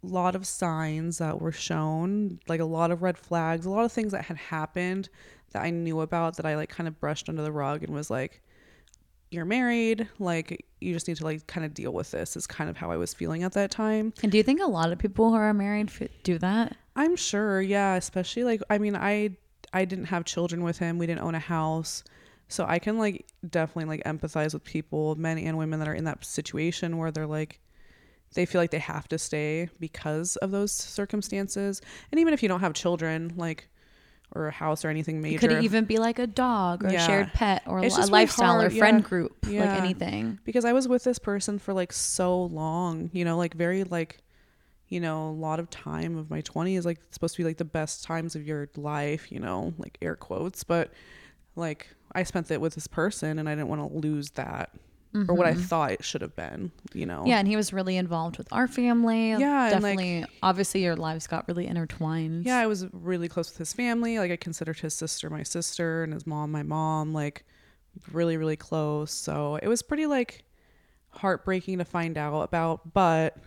[0.03, 3.91] lot of signs that were shown like a lot of red flags a lot of
[3.93, 5.09] things that had happened
[5.53, 8.11] that i knew about that i like kind of brushed under the rug and was
[8.11, 8.41] like
[9.31, 12.71] you're married like you just need to like kind of deal with this is kind
[12.71, 14.99] of how i was feeling at that time And do you think a lot of
[14.99, 16.77] people who are married f- do that?
[16.95, 19.37] I'm sure, yeah, especially like I mean, I
[19.73, 20.97] I didn't have children with him.
[20.97, 22.05] We didn't own a house.
[22.49, 26.05] So I can like definitely like empathize with people, men and women that are in
[26.05, 27.61] that situation where they're like
[28.35, 31.81] they feel like they have to stay because of those circumstances.
[32.11, 33.69] And even if you don't have children, like
[34.33, 35.39] or a house or anything It major.
[35.49, 37.03] could even be like a dog or Yeah.
[37.03, 39.09] a shared pet or a lifestyle or hard, friend yeah.
[39.09, 40.41] group, like anything.
[40.45, 44.19] because I was with this person for like so long, you know, like very like
[44.89, 47.65] you know, a lot of time of my 20s like supposed to be like the
[47.65, 50.93] best times of your life, you know, like air quotes, but
[51.57, 54.71] like I spent it with this person and I didn't want to lose that
[55.29, 56.71] or what I thought it should have been.
[56.93, 57.21] You know.
[57.21, 57.27] Mm-hmm.
[57.29, 59.31] Yeah, and he was really involved with our family.
[59.31, 60.25] Yeah, and, like- definitely.
[60.43, 62.45] obviously, your lives got really intertwined.
[62.45, 64.19] Yeah, I was really close with his family.
[64.19, 67.15] Like I considered his sister my sister and his mom my mom.
[67.15, 67.45] Like
[68.13, 69.11] really, really close.
[69.11, 70.45] So it was pretty like
[71.11, 72.93] heartbreaking to find out about.
[72.93, 73.39] But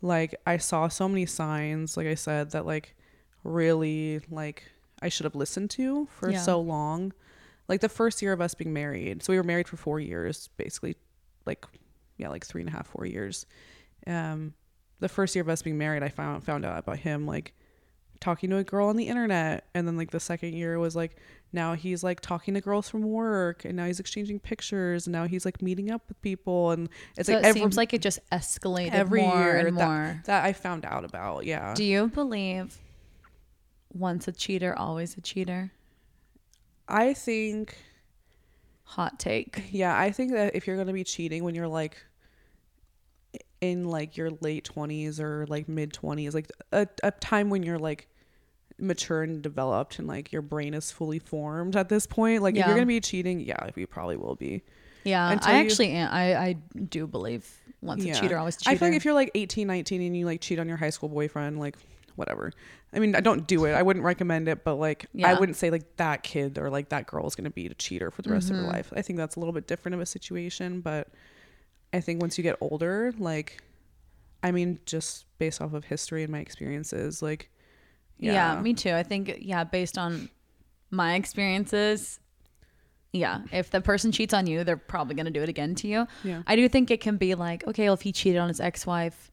[0.00, 2.94] like I saw so many signs, like I said, that like
[3.42, 4.62] really like
[5.02, 6.38] I should have listened to for Yeah.
[6.40, 7.12] so long.
[7.68, 9.22] Like the first year of us being married.
[9.22, 10.96] So we were married for four years, basically
[11.46, 11.66] like
[12.16, 13.46] yeah, like three and a half, four years.
[14.06, 14.54] Um
[15.00, 17.54] the first year of us being married I found found out about him like
[18.20, 21.16] talking to a girl on the internet and then like the second year was like
[21.52, 25.26] now he's like talking to girls from work and now he's exchanging pictures and now
[25.26, 26.88] he's like meeting up with people and
[27.18, 29.86] it's so like it every, seems like it just escalated every more year and that,
[29.86, 30.22] more.
[30.24, 32.78] that I found out about yeah Do you believe
[33.92, 35.70] once a cheater, always a cheater?
[36.88, 37.76] I think
[38.84, 39.64] Hot take.
[39.70, 41.96] yeah I think that if you're gonna be cheating when you're like
[43.60, 47.78] in like your late 20s or like mid 20s like a, a time when you're
[47.78, 48.08] like
[48.78, 52.66] mature and developed and like your brain is fully formed at this point like if
[52.66, 54.62] you're gonna be cheating yeah you probably will be
[55.04, 56.08] Yeah, Until I you- actually am.
[56.12, 56.52] I, I
[56.88, 57.48] do believe
[57.80, 58.70] once a cheater, always a cheater.
[58.70, 60.88] I feel like if you're like 18, 19 and you like cheat on your high
[60.90, 61.76] school boyfriend, like
[62.16, 62.52] whatever.
[62.94, 63.72] I mean, I don't do it.
[63.72, 67.06] I wouldn't recommend it, but like I wouldn't say like that kid or like that
[67.06, 68.58] girl is going to be a cheater for the rest Mm-hmm.
[68.60, 68.92] of her life.
[68.94, 71.08] I think that's a little bit different of a situation, but
[71.92, 73.62] I think once you get older, like
[74.42, 77.50] I mean, just based off of history and my experiences, like
[78.18, 78.60] yeah.
[78.60, 78.92] me too.
[78.92, 80.28] I think yeah, based on
[80.90, 82.20] my experiences,
[83.12, 86.06] yeah, if the person cheats on you, they're probably gonna do it again to you.
[86.22, 86.42] Yeah.
[86.46, 89.30] I do think it can be like, okay, well, if he cheated on his ex-wife,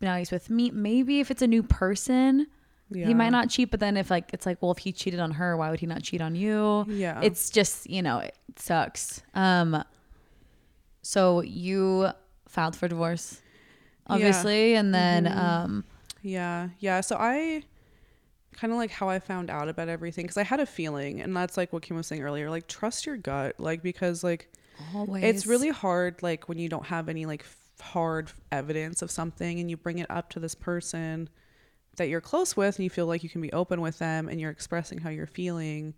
[0.00, 0.70] now he's with me.
[0.70, 2.46] Maybe if it's a new person,
[2.94, 3.06] yeah.
[3.06, 3.70] he might not cheat.
[3.70, 5.86] But then if like it's like, well, if he cheated on her, why would he
[5.86, 6.84] not cheat on you?
[6.88, 7.20] Yeah.
[7.22, 9.22] it's just you know it sucks.
[9.34, 9.82] Um,
[11.02, 12.08] so you
[12.48, 13.40] filed for divorce,
[14.06, 15.38] obviously, and then Mm-hmm.
[15.38, 15.84] um,
[16.22, 17.00] Yeah, yeah.
[17.00, 17.62] So I
[18.56, 21.36] kind of like how I found out about everything because I had a feeling, and
[21.36, 22.48] that's like what Kim was saying earlier.
[22.50, 24.48] Like, trust your gut, like because like
[24.94, 29.10] always it's really hard, like when you don't have any like f- hard evidence of
[29.10, 31.28] something, and you bring it up to this person
[31.96, 34.40] that you're close with, and you feel like you can be open with them, and
[34.40, 35.94] you're expressing how you're feeling,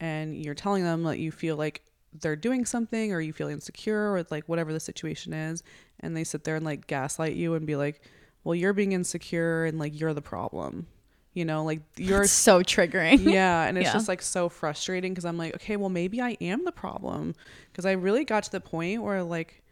[0.00, 1.82] and you're telling them that you feel like
[2.20, 5.62] they're doing something or you feel insecure or like whatever the situation is
[6.00, 8.02] and they sit there and like gaslight you and be like
[8.44, 10.86] well you're being insecure and like you're the problem
[11.32, 13.18] you know like you're It's so triggering.
[13.32, 13.94] yeah and it's Yeah.
[13.94, 17.34] just like so frustrating because i'm like okay well maybe i am the problem
[17.70, 19.62] because i really got to the point where like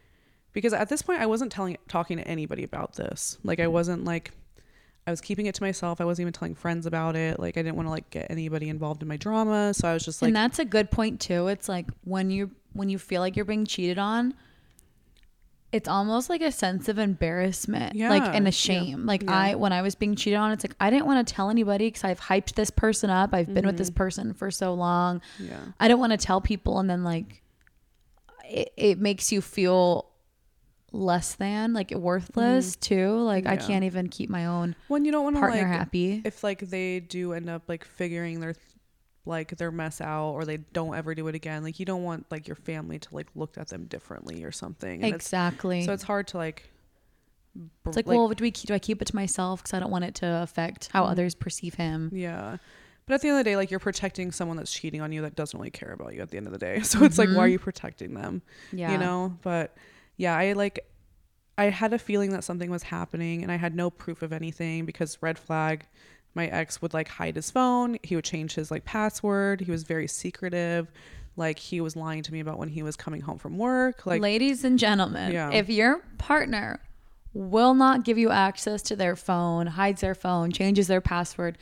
[0.51, 4.03] because at this point i wasn't telling talking to anybody about this like i wasn't
[4.03, 4.31] like
[5.07, 7.61] i was keeping it to myself i wasn't even telling friends about it like i
[7.61, 10.27] didn't want to like get anybody involved in my drama so i was just like
[10.27, 11.47] and that's a good point too.
[11.47, 14.33] It's like when you when you feel like you're being cheated on,
[15.71, 19.05] it's almost like a sense of embarrassment, like Yeah, and a shame.
[19.05, 19.37] Like yeah.
[19.37, 21.87] I when I was being cheated on, it's like I didn't want to tell anybody
[21.87, 23.33] because I've hyped this person up.
[23.33, 23.97] I've been with this mm-hmm.
[23.97, 25.21] person for so long.
[25.39, 27.41] yeah I don't want to tell people, and then like
[28.45, 30.10] it, it makes you feel
[30.91, 33.15] less than like worthless too.
[33.17, 33.67] Like I Mm-hmm.
[33.67, 36.21] Can't even keep my own when you don't want to partner like happy.
[36.25, 38.55] if like they do end up like figuring their
[39.25, 42.25] like their mess out or they don't ever do it again like you don't want
[42.31, 45.85] like your family to like look at them differently or something and it's- Exactly.
[45.85, 46.69] so it's hard to like
[47.55, 49.91] br- It's like, well, do we do I keep it to myself because I don't
[49.91, 51.11] want it to affect how Mm-hmm.
[51.11, 52.09] others perceive him?
[52.13, 52.57] yeah
[53.05, 55.21] but at the end of the day like you're protecting someone that's cheating on you
[55.21, 57.29] that doesn't really care about you at the end of the day so it's like
[57.29, 58.77] why are you protecting them Mm-hmm.
[58.79, 59.75] Yeah, you know but
[60.21, 60.77] yeah i like
[61.57, 64.85] i had a feeling that something was happening and i had no proof of anything
[64.85, 65.85] because red flag
[66.33, 67.97] my ex would like hide his phone.
[68.03, 69.59] He would change his like password.
[69.59, 70.89] He was very secretive.
[71.35, 74.05] Like he was lying to me about when he was coming home from work.
[74.05, 75.51] Like ladies and gentlemen, Yeah.
[75.51, 76.79] if your partner
[77.33, 81.57] will not give you access to their phone, hides their phone, changes their password,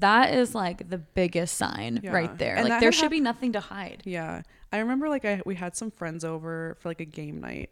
[0.00, 2.12] that is like the biggest sign Yeah.
[2.12, 2.56] right there.
[2.56, 4.02] And like there should hap- be nothing to hide.
[4.04, 4.42] Yeah.
[4.72, 7.70] I remember like I we had some friends over for like a game night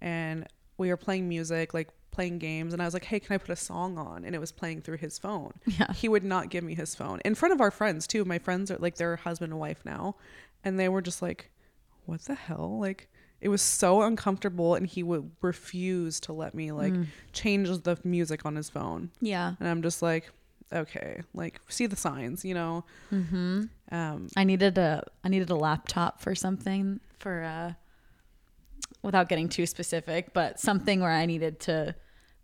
[0.00, 0.46] and
[0.78, 3.50] we were playing music, like playing games and I was like, "Hey, can I put
[3.50, 5.52] a song on?" and it was playing through his phone.
[5.66, 5.92] Yeah.
[5.92, 7.20] He would not give me his phone.
[7.24, 8.24] In front of our friends too.
[8.24, 10.16] My friends are like they're husband and wife now
[10.64, 11.50] and they were just like,
[12.06, 13.08] "What the hell?" Like
[13.40, 17.06] it was so uncomfortable and he would refuse to let me like mm.
[17.32, 19.10] change the music on his phone.
[19.20, 19.54] Yeah.
[19.58, 20.30] And I'm just like,
[20.72, 23.68] "Okay, like see the signs, you know." Mhm.
[23.90, 27.72] Um I needed a I needed a laptop for something for uh
[29.02, 31.94] without getting too specific, but something where I needed to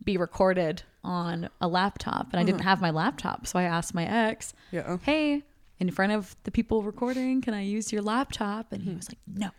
[0.04, 3.46] be recorded on a laptop and I didn't have my laptop.
[3.46, 4.96] So I asked my ex, yeah.
[5.02, 5.42] "Hey,
[5.78, 9.18] in front of the people recording, can I use your laptop?" And he was like,
[9.26, 9.50] "No."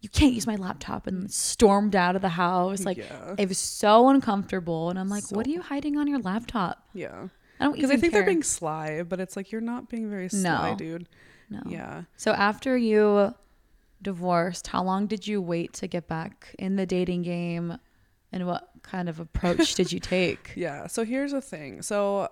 [0.00, 2.84] you can't use my laptop and stormed out of the house.
[2.84, 3.34] Like Yeah.
[3.38, 4.90] it was so uncomfortable.
[4.90, 6.86] And I'm like, So- what are you hiding on your laptop?
[6.94, 7.28] Yeah.
[7.60, 8.22] I don't Because I think care.
[8.22, 10.76] they're being sly, but it's like you're not being very sly, No.
[10.76, 11.08] dude.
[11.50, 11.62] no.
[11.66, 12.02] Yeah.
[12.16, 13.34] So after you
[14.02, 17.78] divorced, how long did you wait to get back in the dating game?
[18.32, 20.52] And what kind of approach did you take?
[20.56, 20.88] Yeah.
[20.88, 21.82] So here's the thing.
[21.82, 22.28] So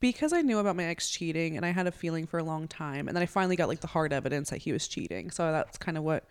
[0.00, 2.68] because I knew about my ex cheating and I had a feeling for a long
[2.68, 5.30] time, and then I finally got like the hard evidence that he was cheating.
[5.30, 6.24] So that's kind of what,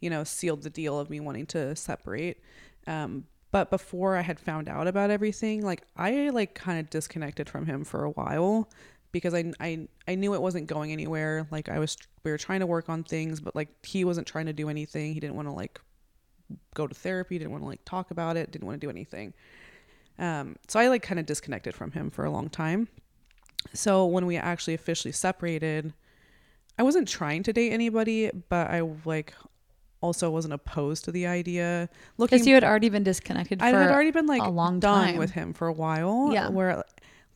[0.00, 2.38] you know, sealed the deal of me wanting to separate.
[2.86, 7.48] Um, but before I had found out about everything, like I like kind of disconnected
[7.48, 8.68] from him for a while
[9.12, 11.46] because I, I I knew it wasn't going anywhere.
[11.50, 14.46] Like I was we were trying to work on things, but like he wasn't trying
[14.46, 15.14] to do anything.
[15.14, 15.80] He didn't want to like
[16.74, 19.32] go to therapy, didn't want to like talk about it, didn't want to do anything.
[20.18, 22.88] Um, so I like kind of disconnected from him for a long time.
[23.72, 25.92] So when we actually officially separated,
[26.78, 29.34] I wasn't trying to date anybody, but I like
[30.00, 31.88] also wasn't opposed to the idea.
[32.16, 34.80] Looking, Because you had already been disconnected for I had already been like a long
[34.80, 35.16] done time.
[35.16, 36.30] with him for a while.
[36.32, 36.48] Yeah.
[36.48, 36.84] Where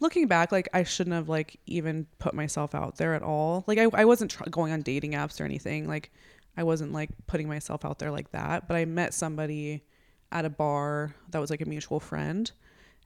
[0.00, 3.64] looking back, like I shouldn't have like even put myself out there at all.
[3.66, 5.88] Like I, I wasn't tr- going on dating apps or anything.
[5.88, 6.10] Like
[6.56, 8.68] I wasn't like putting myself out there like that.
[8.68, 9.82] But I met somebody
[10.30, 12.50] at a bar that was like a mutual friend.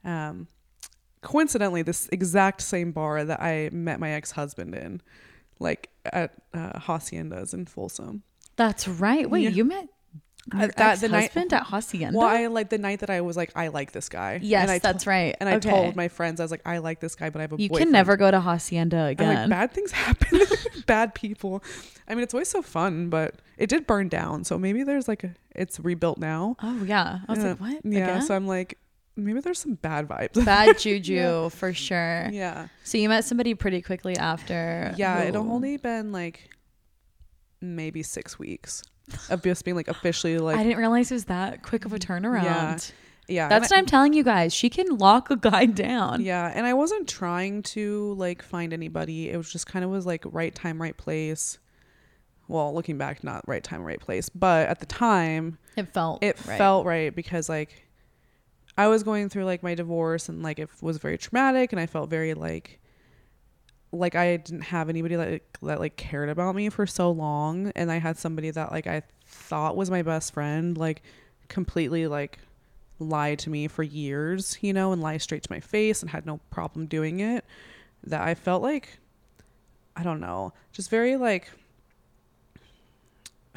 [0.03, 0.47] Um,
[1.21, 5.01] coincidentally, this exact same bar that I met my ex husband in,
[5.59, 8.23] like at uh, Haciendas in Folsom.
[8.57, 9.29] That's right.
[9.29, 9.49] Wait, Yeah.
[9.49, 9.87] you met
[10.53, 12.17] your that- the night- ex-husband at Hacienda?
[12.17, 14.39] Well, I like the night that I was like, I like this guy.
[14.41, 15.35] yes, and I that's right.
[15.39, 15.69] And I Okay.
[15.69, 17.69] told my friends, I was like, I like this guy, but I have a You
[17.69, 17.87] boyfriend.
[17.87, 19.35] can never go to Hacienda I'm again.
[19.35, 20.39] like, bad things happen.
[20.87, 21.63] bad people.
[22.07, 24.43] I mean, it's always so fun, but it did burn down.
[24.45, 26.55] So maybe there's like a, it's rebuilt now.
[26.63, 27.19] oh yeah.
[27.27, 27.81] I was like, what?
[27.83, 28.03] Yeah.
[28.03, 28.21] Again?
[28.21, 28.77] So I'm like,
[29.17, 30.45] maybe there's some bad vibes.
[30.45, 32.29] Bad juju for sure.
[32.31, 32.67] yeah.
[32.85, 34.93] So you met somebody pretty quickly after.
[34.95, 35.19] Yeah.
[35.23, 36.49] It who- only been like
[37.61, 38.83] maybe six weeks
[39.29, 41.99] of just being like officially like, I didn't realize it was that quick of a
[41.99, 42.43] turnaround.
[42.43, 42.77] Yeah.
[43.27, 43.49] yeah.
[43.49, 44.53] That's and what I'm telling you guys.
[44.53, 46.21] She can lock a guy down.
[46.21, 49.29] Yeah, and I wasn't trying to like find anybody.
[49.29, 51.57] It was just kind of was like right time, right place.
[52.49, 56.23] Well, looking back, not right time, right place, but at the time, It felt.
[56.23, 56.57] it right.
[56.57, 57.87] felt right because like
[58.77, 61.87] I was going through like my divorce and like it was very traumatic, and I
[61.87, 62.79] felt very like
[63.97, 67.91] like I didn't have anybody that that like cared about me for so long, and
[67.91, 71.01] I had somebody that like I thought was my best friend, like
[71.47, 72.39] completely like
[72.99, 76.25] lied to me for years, you know, and lie straight to my face and had
[76.25, 77.45] no problem doing it.
[78.03, 78.99] That I felt like
[79.95, 81.51] I don't know, just very like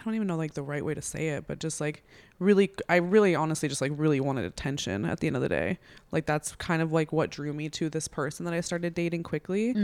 [0.00, 2.02] I don't even know like the right way to say it, but just like
[2.38, 5.78] really I really honestly just like really wanted attention at the end of the day.
[6.10, 9.24] Like that's kind of like what drew me to this person that I started dating
[9.24, 9.74] quickly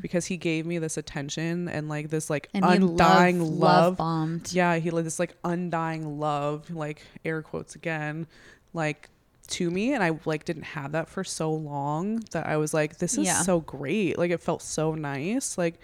[0.00, 2.64] because he gave me this attention and like this like Mm-hmm.
[2.72, 3.58] And undying love, love.
[3.58, 4.52] love bombed.
[4.52, 8.26] Yeah, he like this like undying love, like air quotes again,
[8.72, 9.10] like
[9.48, 12.98] to me and I like didn't have that for so long that I was like
[12.98, 13.42] this is Yeah.
[13.42, 14.18] so great.
[14.18, 15.58] Like it felt so nice.
[15.58, 15.80] Like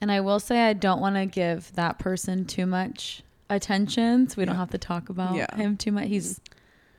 [0.00, 3.22] And I will say, I don't want to give that person too much
[3.54, 5.54] attention, so we don't have to talk about Yeah.
[5.56, 6.08] him too much.
[6.08, 6.40] He's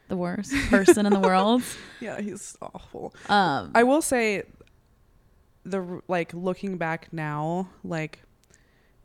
[0.08, 1.64] the worst person in the world.
[2.00, 3.14] yeah, he's awful.
[3.30, 4.44] Um, I will say
[5.66, 8.22] the like looking back now, like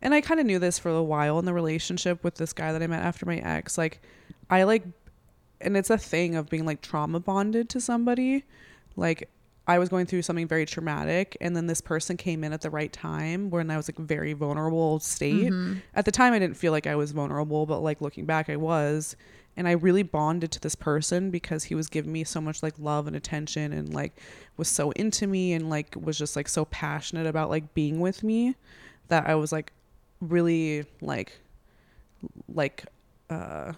[0.03, 2.73] and I kind of knew this for a while in the relationship with this guy
[2.73, 3.77] that I met after my ex.
[3.79, 4.01] Like
[4.51, 4.85] I like
[5.61, 8.45] and it's a thing of being like trauma bonded to somebody.
[8.97, 9.29] Like
[9.69, 12.71] I was going through something very traumatic and then this person came in at the
[12.71, 15.53] right time when I was like very vulnerable state.
[15.95, 18.57] At the time I didn't feel like I was vulnerable, but like looking back I
[18.57, 19.15] was.
[19.59, 22.75] And I really bonded to this person because he was giving me so much like
[22.79, 24.19] love and attention and like
[24.57, 28.23] was so into me and like was just like so passionate about like being with
[28.23, 28.55] me
[29.09, 29.73] that I was like
[30.21, 31.33] really like
[32.53, 32.87] like
[33.29, 33.73] uh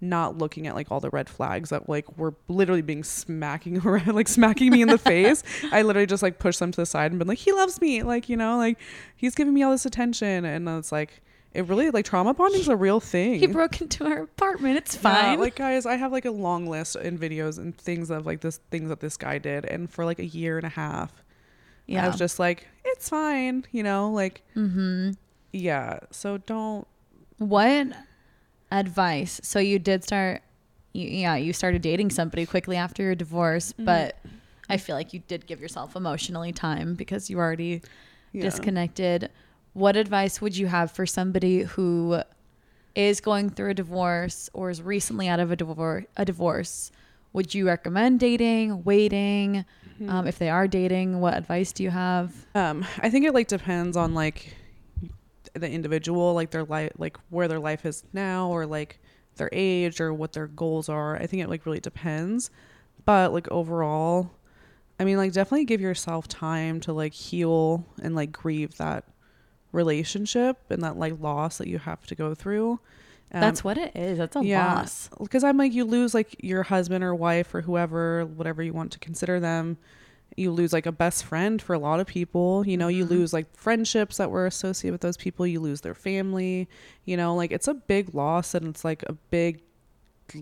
[0.00, 4.14] not looking at like all the red flags that like were literally being smacking around
[4.14, 5.42] like smacking me in the face
[5.72, 8.02] i literally just like pushed them to the side and been like he loves me
[8.02, 8.78] like you know like
[9.16, 11.22] he's giving me all this attention and it's like
[11.54, 14.76] it really like trauma bonding is a real thing he broke into our apartment.
[14.76, 15.40] It's yeah, fine.
[15.40, 18.60] like guys, I have like a long list in videos and things of like this
[18.70, 21.24] things that this guy did, and for like a year and a half,
[21.86, 22.04] yeah.
[22.04, 25.12] I was just like, it's fine, you know, like, mm-hmm.
[25.52, 26.00] yeah.
[26.10, 26.86] So don't,
[27.38, 27.86] What
[28.70, 29.40] advice?
[29.42, 30.42] So you did start,
[30.92, 33.84] you, yeah, you started dating somebody quickly after your divorce, Mm-hmm.
[33.84, 34.16] but
[34.68, 37.82] I feel like you did give yourself emotionally time because you already
[38.32, 38.42] yeah.
[38.42, 39.30] disconnected.
[39.74, 42.20] What advice would you have for somebody who
[42.94, 46.06] is going through a divorce or is recently out of a divorce?
[46.16, 46.90] A divorce?
[47.34, 49.64] Would you recommend dating, waiting?
[50.00, 50.08] Mm-hmm.
[50.10, 52.34] Um, if they are dating, what advice do you have?
[52.54, 54.56] Um, I think it like depends on like
[55.60, 58.98] the individual, like their life, like where their life is now, or like
[59.36, 61.16] their age, or what their goals are.
[61.16, 62.50] I think it like really depends.
[63.04, 64.32] But like overall,
[64.98, 69.04] I mean, like definitely give yourself time to like heal and like grieve that
[69.72, 72.80] relationship and that like loss that you have to go through.
[73.32, 74.18] Um, That's what it is.
[74.18, 74.40] That's a
[74.74, 75.10] loss.
[75.20, 78.92] because I'm like you lose like your husband or wife or whoever, whatever you want
[78.92, 79.78] to consider them.
[80.36, 82.66] You lose like a best friend for a lot of people.
[82.66, 83.14] You know, you Mm-hmm.
[83.14, 85.46] lose like friendships that were associated with those people.
[85.46, 86.68] You lose their family.
[87.04, 89.62] You know, like it's a big loss and it's like a big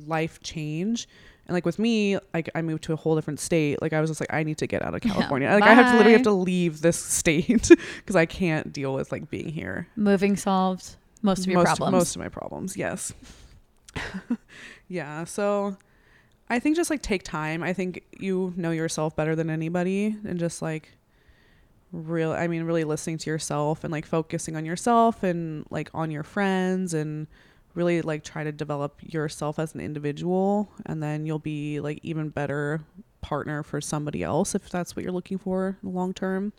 [0.06, 1.06] life change.
[1.46, 3.80] And like with me, like I moved to a whole different state.
[3.82, 5.12] Like I was just like, I need to get out of Yeah.
[5.12, 5.50] California.
[5.50, 9.12] Like I have to literally have to leave this state because I can't deal with
[9.12, 11.92] like being here Moving solved most of your most, problems.
[11.92, 13.12] Most of my problems, yes.
[14.88, 15.76] yeah, so
[16.48, 17.62] I think just like take time.
[17.62, 20.90] I think you know yourself better than anybody and just like
[21.92, 26.10] real I mean really listening to yourself and like focusing on yourself and like on
[26.10, 27.26] your friends and
[27.74, 32.28] really like try to develop yourself as an individual and then you'll be like even
[32.28, 32.80] better
[33.20, 36.52] partner for somebody else if that's what you're looking for in the long term.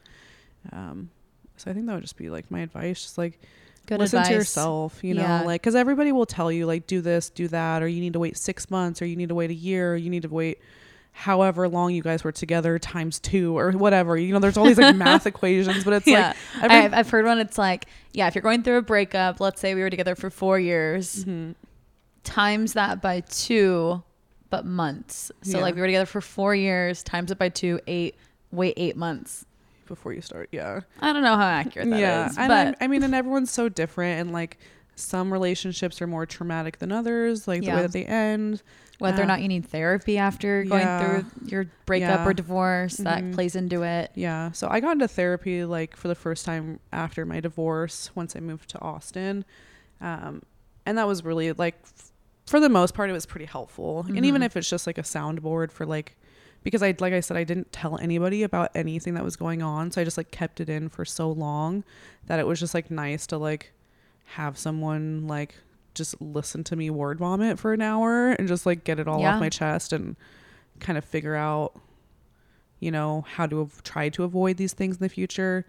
[0.72, 1.10] Um
[1.58, 3.40] so I think that would just be like my advice just like
[3.86, 4.30] Good listen advice.
[4.30, 5.42] to yourself you know Yeah.
[5.44, 8.20] like because everybody will tell you like do this do that or you need to
[8.20, 10.60] wait six months or you need to wait a year or you need to wait
[11.12, 14.78] however long you guys were together times two or whatever you know there's all these
[14.78, 17.40] like math equations but it's yeah, like every- I've, I've heard one.
[17.40, 20.30] It's like, yeah, if you're going through a breakup, let's say we were together for
[20.30, 21.52] four years, Mm-hmm.
[22.24, 24.04] times that by two,
[24.50, 25.32] but months.
[25.42, 25.64] So Yeah.
[25.64, 28.16] like we were together for four years, times it by two, eight.
[28.52, 29.46] Wait eight months.
[29.86, 32.88] Before you start yeah I don't know how accurate that is, yeah and but i
[32.88, 34.58] mean and everyone's so different and like
[34.96, 38.62] some relationships are more traumatic than others like the way that they end
[39.00, 41.00] whether or uh, not you need therapy after going yeah.
[41.22, 42.26] through your breakup Yeah.
[42.26, 43.34] or divorce, that Mhm.
[43.34, 44.10] plays into it.
[44.16, 44.54] Yeah.
[44.54, 48.40] So I got into therapy like for the first time after my divorce once I
[48.40, 49.44] moved to Austin.
[50.00, 50.44] Um,
[50.86, 52.14] and that was really like, f-
[52.46, 54.06] for the most part, it was pretty helpful.
[54.08, 54.46] And even Mhm.
[54.46, 56.16] if it's just like a soundboard for like,
[56.66, 59.92] because I, like I said, I didn't tell anybody about anything that was going on.
[59.92, 61.86] So I just like kept it in for so long
[62.26, 63.72] that it was just like nice to like
[64.26, 65.56] have someone like
[65.94, 69.22] just listen to me word vomit for an hour and just like get it all
[69.22, 69.36] Yeah.
[69.36, 70.16] off my chest and
[70.82, 71.80] kind of figure out
[72.80, 75.66] you know how to av- try to avoid these things in the future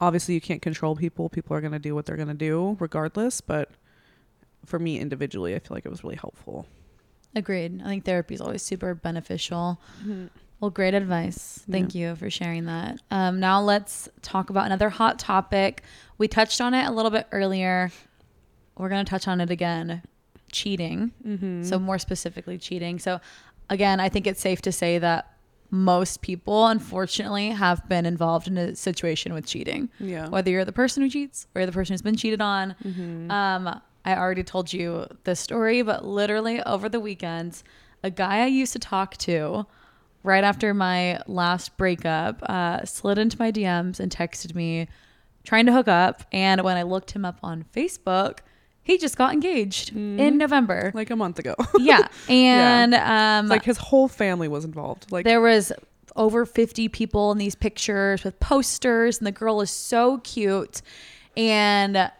[0.00, 2.76] obviously you can't control people people are going to do what they're going to do
[2.78, 3.70] regardless but
[4.64, 6.66] for me individually i feel like it was really helpful
[7.34, 7.82] Agreed.
[7.82, 9.80] I think therapy is always super beneficial.
[10.60, 11.62] Well, great advice.
[11.70, 13.00] Thank you for sharing that.
[13.10, 15.82] Um, now let's talk about another hot topic.
[16.16, 17.92] We touched on it a little bit earlier.
[18.76, 20.02] We're going to touch on it again
[20.50, 21.12] cheating.
[21.24, 21.62] Mm-hmm.
[21.64, 22.98] So, more specifically, cheating.
[22.98, 23.20] So,
[23.70, 25.34] again, I think it's safe to say that
[25.70, 29.90] most people, unfortunately, have been involved in a situation with cheating.
[30.00, 32.74] yeah Whether you're the person who cheats or you're the person who's been cheated on.
[32.82, 33.30] Mm-hmm.
[33.30, 37.62] Um, I already told you this story, but literally over the weekends,
[38.02, 39.66] a guy I used to talk to
[40.22, 44.88] right after my last breakup uh, slid into my DMs and texted me
[45.44, 46.22] trying to hook up.
[46.32, 48.38] And when I looked him up on Facebook,
[48.82, 50.90] he just got engaged in November.
[50.94, 52.08] like a month ago yeah.
[52.30, 55.70] And um, like his whole family was involved like there was
[56.16, 60.80] over 50 people in these pictures with posters and the girl is so cute
[61.36, 62.10] and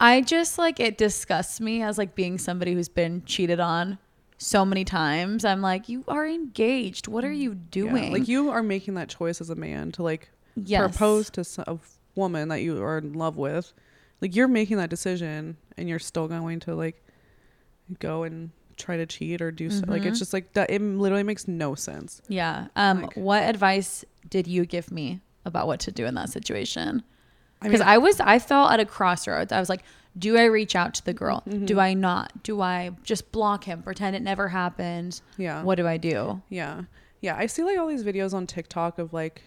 [0.00, 3.98] i just like it disgusts me as like being somebody who's been cheated on
[4.42, 5.44] so many times.
[5.44, 7.08] I'm like you are engaged.
[7.08, 8.10] What are you yeah, doing?
[8.12, 10.80] like you are making that choice as a man to like Yes.
[10.80, 11.78] propose to a
[12.14, 13.72] woman that you are in love with.
[14.22, 17.04] Like you're making that decision and you're still going to like
[17.98, 20.08] go and try to cheat or do so like Mm-hmm.
[20.08, 22.22] it's just like that it literally makes no sense.
[22.28, 22.68] Yeah.
[22.76, 27.02] Um Like- what advice did you give me about what to do in that situation
[27.62, 29.52] I because mean, I was I felt at a crossroads.
[29.52, 29.82] I was like,
[30.18, 31.42] do I reach out to the girl?
[31.48, 31.66] Mm-hmm.
[31.66, 32.42] Do I not?
[32.42, 35.20] Do I just block him, pretend it never happened?
[35.36, 36.42] yeah What do I do?
[36.48, 36.82] Yeah.
[37.20, 37.36] Yeah.
[37.36, 39.42] I see like all these videos on TikTok of like,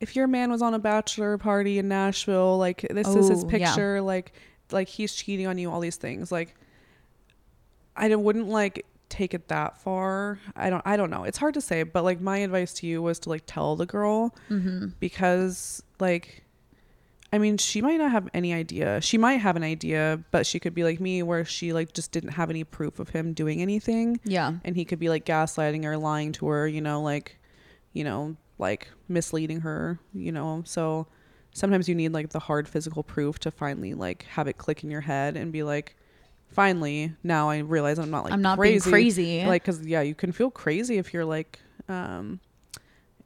[0.00, 3.48] if your man was on a bachelor party in Nashville, like this is his Oh,
[3.50, 3.66] yeah.
[3.66, 4.32] picture, like,
[4.72, 6.32] like he's cheating on you, all these things.
[6.32, 6.54] Like,
[7.96, 10.38] I wouldn't like take it that far.
[10.56, 11.24] I don't, I don't know.
[11.24, 13.86] It's hard to say, but like my advice to you was to like tell the
[13.86, 14.88] girl Mm-hmm.
[15.00, 16.44] because like,
[17.32, 19.00] I mean, she might not have any idea.
[19.02, 22.10] She might have an idea, but she could be like me where she like just
[22.10, 24.54] didn't have any proof of him doing anything Yeah.
[24.64, 27.38] and he could be like gaslighting her lying to her you know like
[27.92, 31.06] you know like misleading her you know so
[31.52, 34.90] sometimes you need like the hard physical proof to finally like have it click in
[34.90, 35.96] your head and be like
[36.48, 39.44] finally now i realize i'm not like I'm not being crazy crazy.
[39.46, 42.40] like because yeah you can feel crazy if you're like um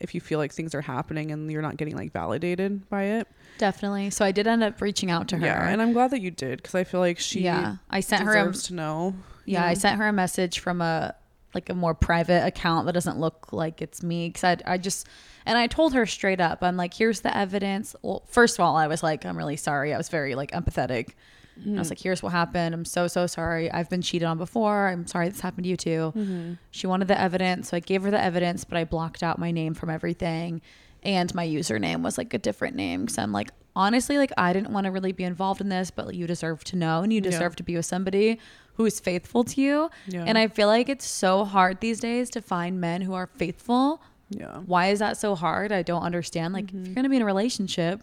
[0.03, 3.29] if you feel like things are happening and you're not getting like validated by it.
[3.59, 4.11] Definitely.
[4.11, 5.47] So I did end up reaching out to her.
[5.47, 8.25] Yeah, and I'm glad that you did because I feel like she yeah, I sent
[8.25, 9.15] her a, deserves to know.
[9.45, 11.15] you yeah, I sent her a message from a
[11.55, 15.07] like a more private account that doesn't look like it's me because I I just
[15.47, 17.95] and I told her straight up I'm like here's the evidence.
[18.03, 19.95] Well, first of all, I was like I'm really sorry.
[19.95, 21.11] I was very like empathetic.
[21.57, 21.91] I was mm-hmm.
[21.91, 22.75] like, here's what happened.
[22.75, 23.71] I'm so, so sorry.
[23.71, 24.89] I've been cheated on before.
[24.89, 26.13] I'm sorry this happened to you too.
[26.17, 26.53] Mm-hmm.
[26.71, 27.69] She wanted the evidence.
[27.69, 30.63] So I gave her the evidence, but I blocked out my name from everything.
[31.03, 33.07] And my username was like a different name.
[33.07, 36.15] Cause I'm like, honestly, like I didn't want to really be involved in this, but
[36.15, 38.39] you deserve to know and you deserve to be with somebody
[38.75, 39.91] who is faithful to you.
[40.07, 40.25] Yeah.
[40.27, 44.03] And I feel like it's so hard these days to find men who are faithful.
[44.31, 44.59] Yeah.
[44.59, 45.73] Why is that so hard?
[45.73, 46.55] I don't understand.
[46.55, 46.87] Like, if mm-hmm.
[46.87, 48.03] you're going to be in a relationship,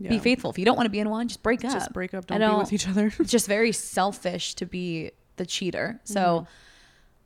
[0.00, 0.10] yeah.
[0.10, 0.50] be faithful.
[0.50, 1.72] If you don't want to be in one, just break up.
[1.72, 2.24] Just break up.
[2.32, 3.12] I Don't, be with each other.
[3.18, 6.00] it's just very selfish to be the cheater.
[6.04, 6.52] So Mm-hmm.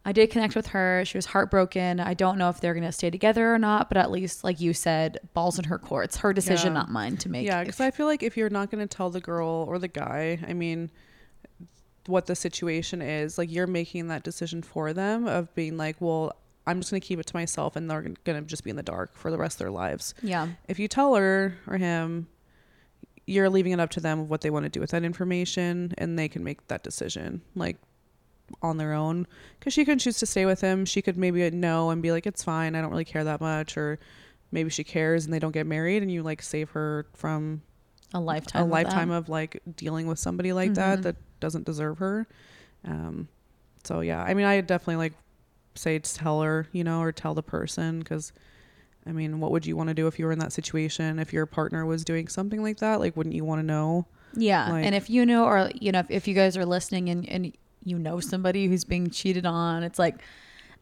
[0.06, 1.02] I did connect with her.
[1.06, 1.98] She was heartbroken.
[1.98, 4.60] I don't know if they're going to stay together or not, but at least, like
[4.60, 6.04] you said, balls in her court.
[6.04, 6.80] It's her decision, Yeah.
[6.80, 7.46] not mine to make.
[7.46, 9.88] Yeah, because I feel like if you're not going to tell the girl or the
[9.88, 10.90] guy, I mean,
[12.06, 16.36] what the situation is, like you're making that decision for them of being like, well,
[16.66, 18.76] I'm just going to keep it to myself and they're going to just be in
[18.76, 20.14] the dark for the rest of their lives.
[20.22, 20.48] yeah.
[20.68, 22.26] If you tell her or him,
[23.26, 25.92] you're leaving it up to them of what they want to do with that information
[25.98, 27.76] and they can make that decision like
[28.62, 29.26] on their own
[29.58, 32.26] because she can choose to stay with him she could maybe know and be like
[32.26, 33.98] it's fine i don't really care that much or
[34.52, 37.62] maybe she cares and they don't get married and you like save her from
[38.12, 38.60] A lifetime.
[38.62, 39.16] a of lifetime that.
[39.16, 40.74] of like dealing with somebody like Mm-hmm.
[40.74, 42.26] that that doesn't deserve her
[42.86, 43.26] um
[43.84, 45.14] so yeah i mean i definitely like
[45.74, 48.32] say tell her you know or tell the person because
[49.06, 51.32] i mean what would you want to do if you were in that situation if
[51.32, 54.68] your partner was doing something like that like wouldn't you want to know Yeah.
[54.70, 57.28] Like- and if you know, or, you know, if, if you guys are listening and,
[57.28, 57.52] and
[57.84, 60.16] you know somebody who's being cheated on, it's like,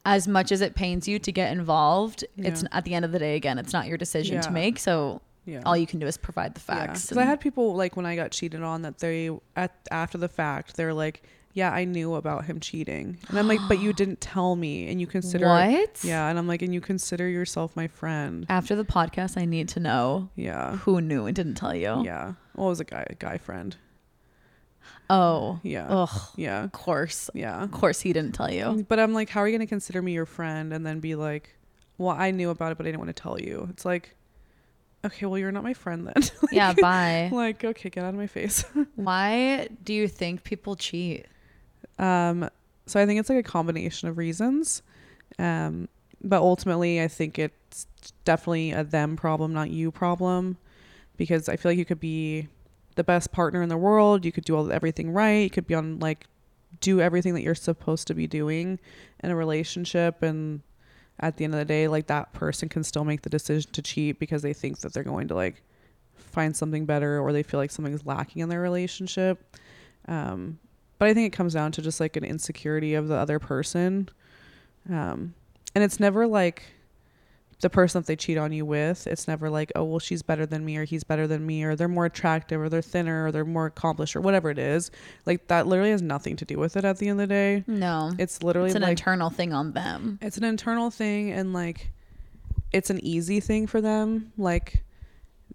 [0.06, 3.18] as much as it pains you to get involved, it's at the end of the
[3.18, 4.78] day, again, it's not your decision to make.
[4.78, 7.02] So yeah all you can do is provide the facts.
[7.02, 10.28] because i had people like when i got cheated on that they at after the
[10.28, 14.20] fact they're like yeah i knew about him cheating and i'm like but you didn't
[14.20, 16.02] tell me and you consider What?
[16.02, 19.68] yeah and i'm like and you consider yourself my friend After the podcast, I need
[19.70, 22.02] to know yeah who knew and didn't tell you.
[22.04, 22.34] Yeah.
[22.54, 23.76] Well, it was a guy, a guy friend.
[25.10, 25.60] Oh.
[25.62, 25.86] Yeah.
[25.88, 26.20] Ugh.
[26.36, 26.64] Yeah.
[26.64, 27.30] Of course.
[27.34, 27.62] Yeah.
[27.62, 28.84] Of course he didn't tell you.
[28.88, 31.14] But I'm like, how are you going to consider me your friend and then be
[31.14, 31.54] like,
[31.98, 33.68] well, I knew about it, but I didn't want to tell you.
[33.70, 34.16] It's like,
[35.04, 36.14] okay, well, you're not my friend then.
[36.42, 37.30] Like- Yeah, bye.
[37.32, 38.64] like, okay, get out of my face.
[38.96, 41.26] Why do you think people cheat?
[42.02, 42.50] Um,
[42.84, 44.82] so I think it's like a combination of reasons.
[45.38, 45.88] Um,
[46.22, 47.86] but ultimately, I think it's
[48.24, 50.58] definitely a them problem, not you problem,
[51.16, 52.48] because I feel like you could be
[52.96, 54.24] the best partner in the world.
[54.24, 55.44] You could do all everything right.
[55.44, 56.26] You could be on like
[56.80, 58.80] do everything that you're supposed to be doing
[59.22, 60.60] in a relationship, and
[61.20, 63.82] at the end of the day, like that person can still make the decision to
[63.82, 65.62] cheat because they think that they're going to like
[66.16, 69.56] find something better or they feel like something's lacking in their relationship.
[70.08, 70.58] Um,
[71.02, 74.08] but I think it comes down to just like an insecurity of the other person.
[74.88, 75.34] Um,
[75.74, 76.62] and it's never like
[77.60, 79.08] the person that they cheat on you with.
[79.08, 81.74] It's never like, oh, well, she's better than me or he's better than me or
[81.74, 84.92] they're more attractive or they're thinner or they're more accomplished or whatever it is.
[85.26, 87.64] Like that literally has nothing to do with it at the end of the day.
[87.66, 88.12] No.
[88.16, 90.20] It's literally It's an like internal thing on them.
[90.22, 91.90] it's an internal thing and like
[92.72, 94.30] it's an easy thing for them.
[94.38, 94.84] Like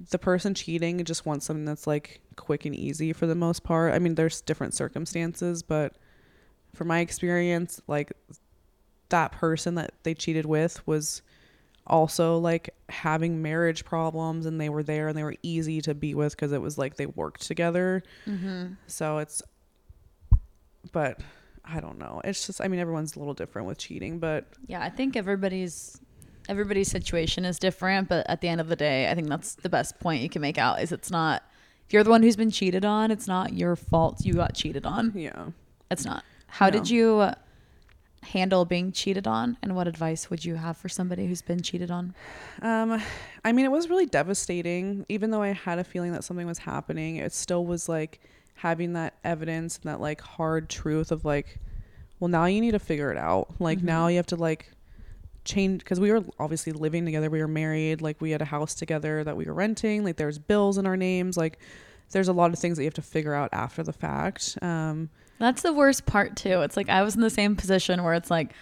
[0.09, 3.93] the person cheating just wants something that's like quick and easy for the most part.
[3.93, 5.95] I mean, there's different circumstances, but
[6.73, 8.13] from my experience, like
[9.09, 11.21] that person that they cheated with was
[11.85, 16.13] also like having marriage problems and they were there and they were easy to be
[16.13, 18.03] with because it was like they worked together.
[18.27, 18.73] Mm-hmm.
[18.87, 19.41] So it's,
[20.91, 21.21] but
[21.63, 22.21] I don't know.
[22.23, 25.99] It's just, I mean, everyone's a little different with cheating, but Yeah, I think everybody's
[26.49, 29.69] everybody's situation is different, but at the end of the day, I think that's the
[29.69, 31.43] best point you can make out is it's not
[31.87, 34.85] if you're the one who's been cheated on, it's not your fault you got cheated
[34.85, 35.13] on.
[35.15, 35.47] yeah.
[35.89, 36.25] It's not.
[36.47, 37.31] How did you
[38.23, 41.89] handle being cheated on and what advice would you have for somebody who's been cheated
[41.89, 42.13] on?
[42.61, 43.01] Um,
[43.45, 45.05] I mean, it was really devastating.
[45.07, 48.19] Even though I had a feeling that something was happening, it still was like
[48.55, 51.59] having that evidence and that like hard truth of like,
[52.19, 53.47] well, now you need to figure it out.
[53.59, 54.71] Like now you have to like
[55.47, 57.29] change because we were obviously living together.
[57.29, 58.01] We were married.
[58.01, 60.03] Like we had a house together that we were renting.
[60.03, 61.37] Like there's bills in our names.
[61.37, 61.57] Like
[62.11, 64.57] there's a lot of things that you have to figure out after the fact.
[64.61, 66.61] Um, That's the worst part too.
[66.61, 68.53] It's like I was in the same position where it's like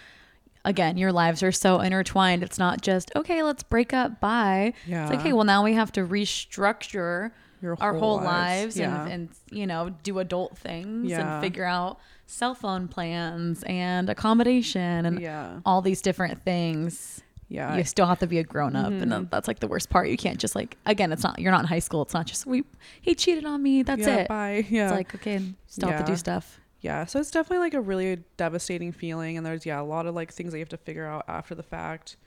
[0.64, 2.42] again, your lives are so intertwined.
[2.42, 4.74] It's not just, okay, let's break up, bye.
[4.88, 5.22] It's like, Yeah.
[5.22, 7.32] hey, well now we have to restructure
[7.62, 8.78] Your our whole whole lives.
[8.78, 9.04] lives, Yeah.
[9.04, 11.36] and, and you know, do adult things Yeah.
[11.36, 15.60] and figure out cell phone plans and accommodation and Yeah.
[15.66, 17.22] all these different things.
[17.48, 17.78] Yeah.
[17.78, 20.10] you still have to be a grown up, and that's like the worst part.
[20.10, 22.02] You can't just like again, it's not you're not in high school.
[22.02, 22.64] It's not just we
[23.02, 23.84] he cheated on me.
[23.84, 24.28] That's yeah, it.
[24.28, 24.66] Bye.
[24.72, 24.86] Yeah.
[24.88, 26.60] It's like okay, still have to do stuff.
[26.82, 27.06] yeah.
[27.06, 30.34] So it's definitely like a really devastating feeling, and there's yeah a lot of like
[30.34, 32.18] things that you have to figure out after the fact.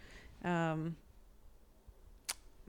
[0.44, 0.94] Um.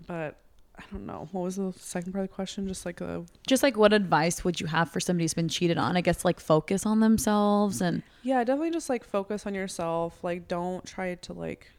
[0.07, 0.38] But
[0.80, 1.27] I don't know.
[1.34, 2.67] What was the second part of the question?
[2.67, 5.77] Just like a Just like what advice would you have for somebody who's been cheated
[5.77, 5.97] on?
[5.97, 10.23] I guess like focus on themselves and Yeah, definitely just like focus on yourself.
[10.23, 11.69] Like, don't try to like.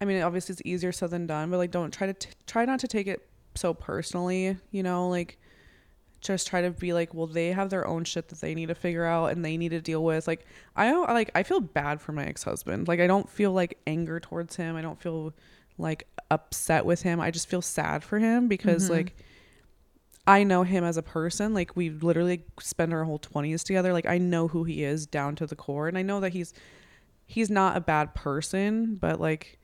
[0.00, 2.64] I mean, obviously it's easier said than done, but like, don't try to t- try
[2.64, 4.56] not to take it so personally.
[4.70, 5.38] You know, like,
[6.20, 8.74] just try to be like, well, they have their own shit that they need to
[8.74, 10.26] figure out and they need to deal with.
[10.26, 10.44] Like,
[10.76, 11.30] I don't like.
[11.34, 12.88] I feel bad for my ex husband.
[12.88, 14.76] Like, I don't feel like anger towards him.
[14.76, 15.32] I don't feel
[15.80, 17.20] like upset with him.
[17.20, 18.94] I just feel sad for him because mm-hmm.
[18.94, 19.16] like.
[20.26, 21.54] I know him as a person.
[21.54, 23.92] Like we literally spend our whole twenties together.
[23.92, 26.52] Like I know who he is down to the core, and I know that he's
[27.26, 29.58] he's not a bad person, but like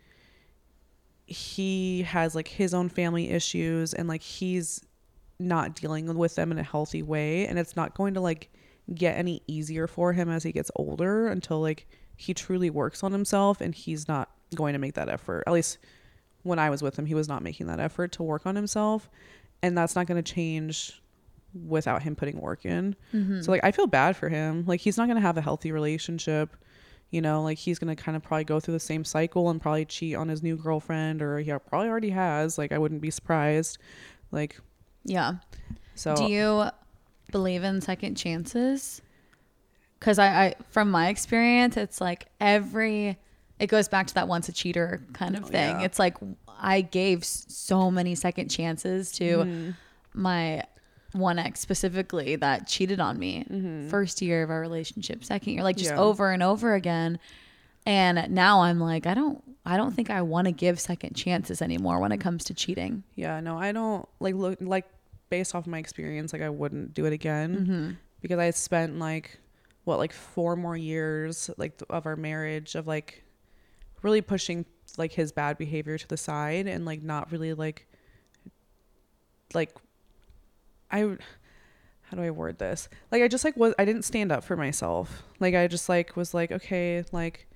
[1.27, 4.85] he has like his own family issues, and like he's
[5.39, 8.51] not dealing with them in a healthy way, and it's not going to like
[8.95, 11.87] get any easier for him as he gets older until like
[12.17, 15.45] he truly works on himself, and he's not going to make that effort.
[15.47, 15.79] At least
[16.47, 19.11] when I was with him, he was not making that effort to work on himself,
[19.63, 21.01] and that's not going to change
[21.67, 22.95] without him putting work in.
[23.13, 23.41] Mm-hmm.
[23.41, 24.65] So like I feel bad for him.
[24.67, 26.57] Like he's not going to have a healthy relationship.
[27.11, 29.61] You know, like he's going to kind of probably go through the same cycle and
[29.61, 32.59] probably cheat on his new girlfriend or he probably already has.
[32.59, 33.79] Like I wouldn't be surprised.
[34.33, 34.61] Like
[35.05, 35.35] yeah.
[35.95, 36.65] so Do you
[37.31, 39.01] believe in second chances?
[39.99, 43.19] Because I, I, from my experience, it's like every,
[43.59, 45.81] it goes back to that once a cheater kind of Oh, thing.
[45.81, 45.85] yeah.
[45.87, 46.17] It's like
[46.59, 49.71] I gave so many second chances to Mm-hmm.
[50.15, 50.63] my
[51.13, 53.87] one ex specifically that cheated on me.
[53.91, 55.99] First year of our relationship, second year, like just Mm-hmm.
[55.99, 56.05] Yeah.
[56.05, 57.19] over and over again.
[57.87, 61.63] And now I'm like, I don't, I don't think I want to give second chances
[61.63, 63.05] anymore when it comes to cheating.
[63.15, 64.87] Yeah, no, I don't like look like
[65.31, 67.91] based off my experience, like I wouldn't do it again Mm-hmm.
[68.23, 69.39] because I spent like
[69.85, 73.23] what like four more years like of our marriage of like
[74.03, 74.67] really pushing
[74.97, 77.87] like his bad behavior to the side and like not really like
[79.55, 79.75] like
[80.91, 81.17] I
[82.03, 82.89] how do I word this?
[83.11, 85.25] Like I just like was I didn't stand up for myself.
[85.41, 87.47] Like I just like was like okay, like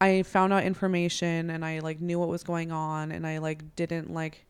[0.00, 3.74] I found out information and I like knew what was going on and I like
[3.76, 4.44] didn't like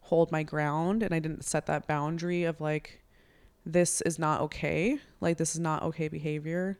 [0.00, 3.02] hold my ground and I didn't set that boundary of like
[3.64, 4.98] this is not okay.
[5.20, 6.78] Like this is not okay behavior.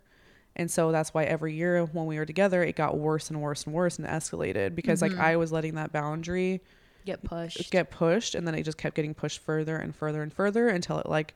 [0.58, 3.64] And so that's why every year when we were together it got worse and worse
[3.64, 5.20] and worse and escalated because like mm-hmm.
[5.20, 6.60] I was letting that boundary
[7.04, 7.70] Get pushed.
[7.70, 10.98] get pushed and then it just kept getting pushed further and further and further until
[10.98, 11.34] it like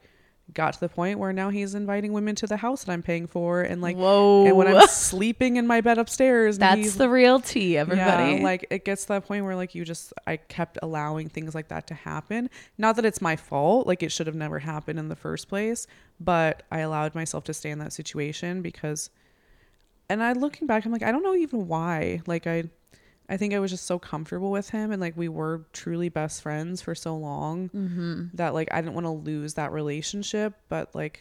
[0.54, 3.26] got to the point where now he's inviting women to the house that I'm paying
[3.26, 4.46] for and like Whoa.
[4.46, 8.36] and when I'm sleeping in my bed upstairs That's the real tea, everybody.
[8.36, 11.54] yeah, like it gets to that point where like you just I kept allowing things
[11.54, 12.50] like that to happen.
[12.78, 15.86] Not that it's my fault, like it should have never happened in the first place,
[16.20, 19.10] but I allowed myself to stay in that situation because
[20.08, 22.20] and I looking back I'm like I don't know even why.
[22.26, 22.64] Like I
[23.28, 26.42] I think I was just so comfortable with him and like we were truly best
[26.42, 28.24] friends for so long Mm-hmm.
[28.34, 31.20] that like I didn't want to lose that relationship, but like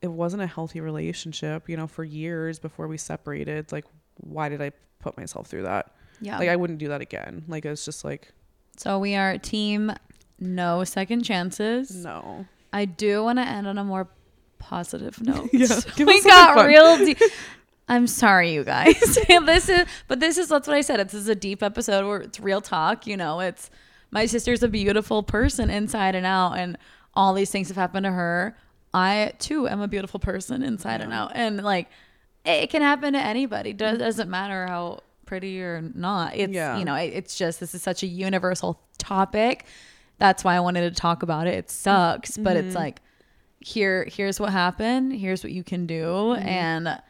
[0.00, 3.70] it wasn't a healthy relationship, you know, for years before we separated.
[3.72, 3.84] Like
[4.16, 5.94] why did I put myself through that?
[6.20, 6.38] yeah.
[6.38, 7.44] Like I wouldn't do that again.
[7.48, 8.32] Like it's just like
[8.76, 9.92] so we are team
[10.38, 11.94] no second chances.
[12.04, 12.46] no.
[12.72, 14.08] I do want to end on a more
[14.58, 15.50] positive note.
[15.52, 16.66] Yeah, we got fun.
[16.66, 17.18] real deep.
[17.92, 18.96] I'm sorry, you guys.
[19.28, 20.98] this is, but this is that's what I said.
[20.98, 23.06] It's, this is a deep episode where it's real talk.
[23.06, 23.70] You know, it's
[24.10, 26.78] my sister's a beautiful person inside and out, and
[27.14, 28.56] all these things have happened to her.
[28.94, 31.88] I too am a beautiful person inside and out, and like
[32.46, 33.74] it can happen to anybody.
[33.74, 34.04] Does mm-hmm.
[34.04, 36.34] doesn't matter how pretty or not.
[36.34, 36.78] It's Yeah.
[36.78, 39.66] you know, it, it's just this is such a universal topic.
[40.16, 41.54] That's why I wanted to talk about it.
[41.54, 42.76] It sucks, but it's mm-hmm.
[42.76, 43.02] like
[43.60, 46.48] here here's what happened here's what you can do mm-hmm.
[46.48, 47.00] and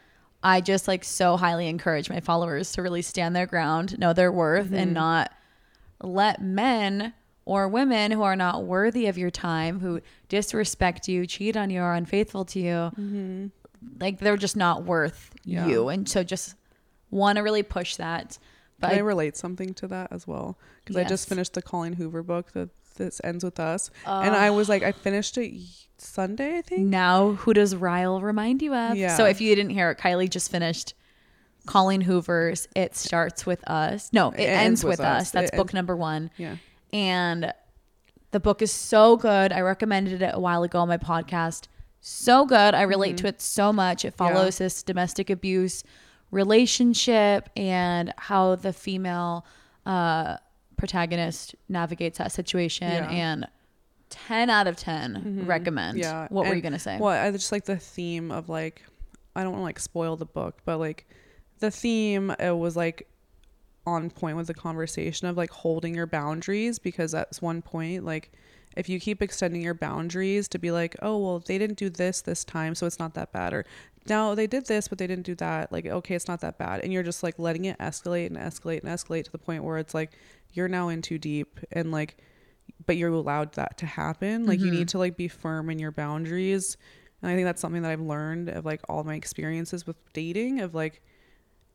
[0.43, 4.31] i just like so highly encourage my followers to really stand their ground know their
[4.31, 4.93] worth and mm-hmm.
[4.93, 5.31] not
[6.01, 7.13] let men
[7.45, 11.81] or women who are not worthy of your time who disrespect you cheat on you
[11.81, 13.47] or unfaithful to you mm-hmm.
[13.99, 15.67] like they're just not worth Yeah.
[15.67, 15.89] you.
[15.89, 16.55] And so just
[17.11, 18.37] want to really push that.
[18.79, 20.57] But Can I relate something to that as well?
[20.83, 24.49] Because I just finished the Colleen Hoover book that this ends with us, and I
[24.51, 25.53] was like, I finished it
[25.97, 26.87] Sunday, I think.
[26.87, 28.95] Now, who does Ryle remind you of?
[28.97, 29.15] Yeah.
[29.15, 30.93] So, if you didn't hear it, Kylie just finished
[31.65, 34.11] Colleen Hoover's It Starts With Us.
[34.11, 35.31] No, It, Ends, With, Us.
[35.31, 36.29] That's It book Ends- number one.
[36.37, 36.57] Yeah.
[36.91, 37.53] And
[38.31, 39.51] the book is so good.
[39.53, 41.67] I recommended it a while ago on my podcast.
[42.01, 42.73] So good.
[42.75, 44.03] I relate to it so much.
[44.03, 45.83] It follows this domestic abuse
[46.31, 49.45] relationship and how the female
[49.85, 50.37] uh,
[50.83, 52.91] protagonist navigates that situation.
[52.91, 53.09] Yeah.
[53.09, 53.47] And
[54.09, 55.45] 10 out of 10 mm-hmm.
[55.45, 55.97] recommend.
[55.97, 56.27] Yeah.
[56.29, 56.97] What were you going to say?
[56.99, 58.83] Well, I just like the theme of like,
[59.33, 61.07] I don't want to like spoil the book, but like
[61.59, 63.07] the theme it was like
[63.87, 68.31] on point with the conversation of like holding your boundaries because that's one point like
[68.75, 72.21] if you keep extending your boundaries to be like oh well they didn't do this
[72.21, 73.65] this time so it's not that bad or
[74.07, 76.79] now they did this but they didn't do that like okay it's not that bad
[76.81, 79.77] and you're just like letting it escalate and escalate and escalate to the point where
[79.77, 80.11] it's like
[80.53, 82.17] you're now in too deep and like
[82.85, 84.45] but you're allowed that to happen.
[84.45, 84.85] Like you need mm-hmm.
[84.85, 86.77] to like be firm in your boundaries.
[87.21, 90.59] And i think that's something that i've learned of like all my experiences with dating
[90.59, 91.01] of like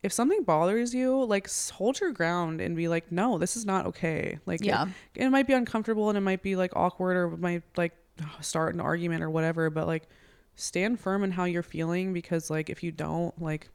[0.03, 3.87] if something bothers you like hold your ground and be like no this is not
[3.87, 4.39] okay.
[4.45, 4.85] Like Yeah.
[5.15, 7.93] it, it might be uncomfortable and it might be like awkward or it might like
[8.41, 10.07] start an argument or whatever but like
[10.55, 13.69] stand firm in how you're feeling because like if you don't like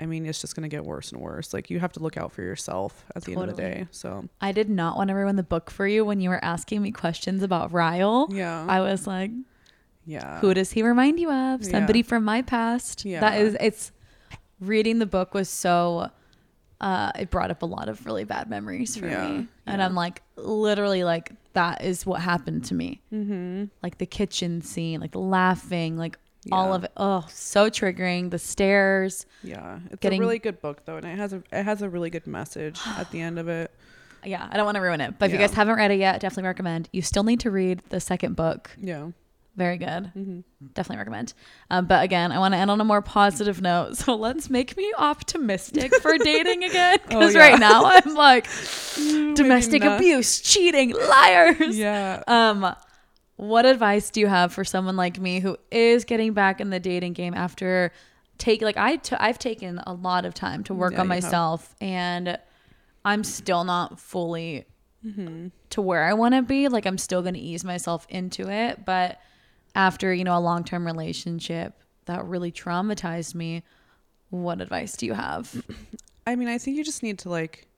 [0.00, 2.16] i mean it's just going to get worse and worse like you have to look
[2.16, 5.14] out for yourself at the end of the day so I did not want to
[5.14, 8.28] ruin the book for you when you were asking me questions about Ryle.
[8.30, 9.30] yeah I was like,
[10.06, 11.62] yeah who does he remind you of?
[11.62, 11.70] Yeah.
[11.70, 13.04] Somebody from my past.
[13.04, 13.20] Yeah.
[13.20, 13.92] That is, it's
[14.60, 16.10] reading the book was so,
[16.80, 19.48] uh, it brought up a lot of really bad memories for Yeah, me.
[19.66, 19.82] And.
[19.82, 23.00] I'm like, literally, like, that is what happened to me.
[23.12, 23.64] Mm-hmm.
[23.82, 26.18] Like the kitchen scene, like laughing, like
[26.52, 26.92] all of it.
[26.96, 28.30] Oh, so triggering.
[28.30, 29.26] The stairs.
[29.42, 31.88] yeah it's Getting- a really good book though and it has a it has a
[31.88, 33.70] really good message at the end of it
[34.24, 35.18] Yeah, I don't want to ruin it.
[35.18, 36.88] But if you guys haven't read it yet, definitely recommend.
[36.92, 38.70] You still need to read the second book.
[38.80, 39.08] yeah
[39.56, 40.10] Very good.
[40.16, 40.40] Mm-hmm.
[40.74, 41.34] Definitely recommend.
[41.70, 43.96] Um, but again, I want to end on a more positive note.
[43.98, 46.98] So let's make me optimistic for dating again.
[47.06, 47.44] Because Oh, yeah.
[47.50, 48.46] right now I'm like
[49.34, 51.76] domestic abuse, cheating, liars.
[51.78, 52.74] yeah Um,
[53.36, 56.78] what advice do you have for someone like me who is getting back in the
[56.80, 57.92] dating game after
[58.38, 61.12] take like I t- I've taken a lot of time to work Yeah, on you
[61.12, 61.22] have.
[61.22, 62.38] myself and
[63.04, 64.66] I'm still not fully
[65.04, 65.48] Mm-hmm.
[65.68, 66.68] to where I want to be.
[66.68, 69.20] Like I'm still going to ease myself into it, but
[69.74, 71.74] after, you know, a long-term relationship
[72.06, 73.62] that really traumatized me,
[74.30, 75.62] what advice do you have?
[76.26, 77.68] I mean, I think you just need to like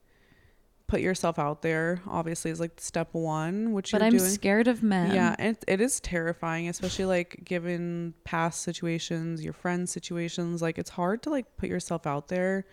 [0.87, 2.01] put yourself out there.
[2.07, 4.29] Obviously, is like step one, which but I'm doing.
[4.29, 5.13] scared of men.
[5.13, 10.61] Yeah, it, it is terrifying, especially like given past situations, your friends' situations.
[10.61, 12.65] Like it's hard to like put yourself out there,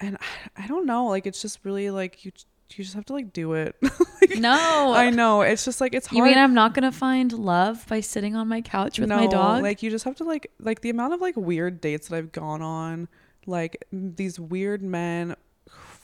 [0.00, 0.16] and
[0.56, 1.06] I, I don't know.
[1.06, 2.32] Like it's just really like you.
[2.74, 3.76] You just have to like do it.
[4.22, 4.94] Like, No.
[4.94, 5.42] I know.
[5.42, 6.16] It's just like it's hard.
[6.16, 9.26] You mean I'm not going to find love by sitting on my couch with my
[9.26, 9.62] dog?
[9.62, 12.30] Like you just have to like like the amount of like weird dates that I've
[12.32, 13.08] gone on,
[13.46, 15.34] like these weird men,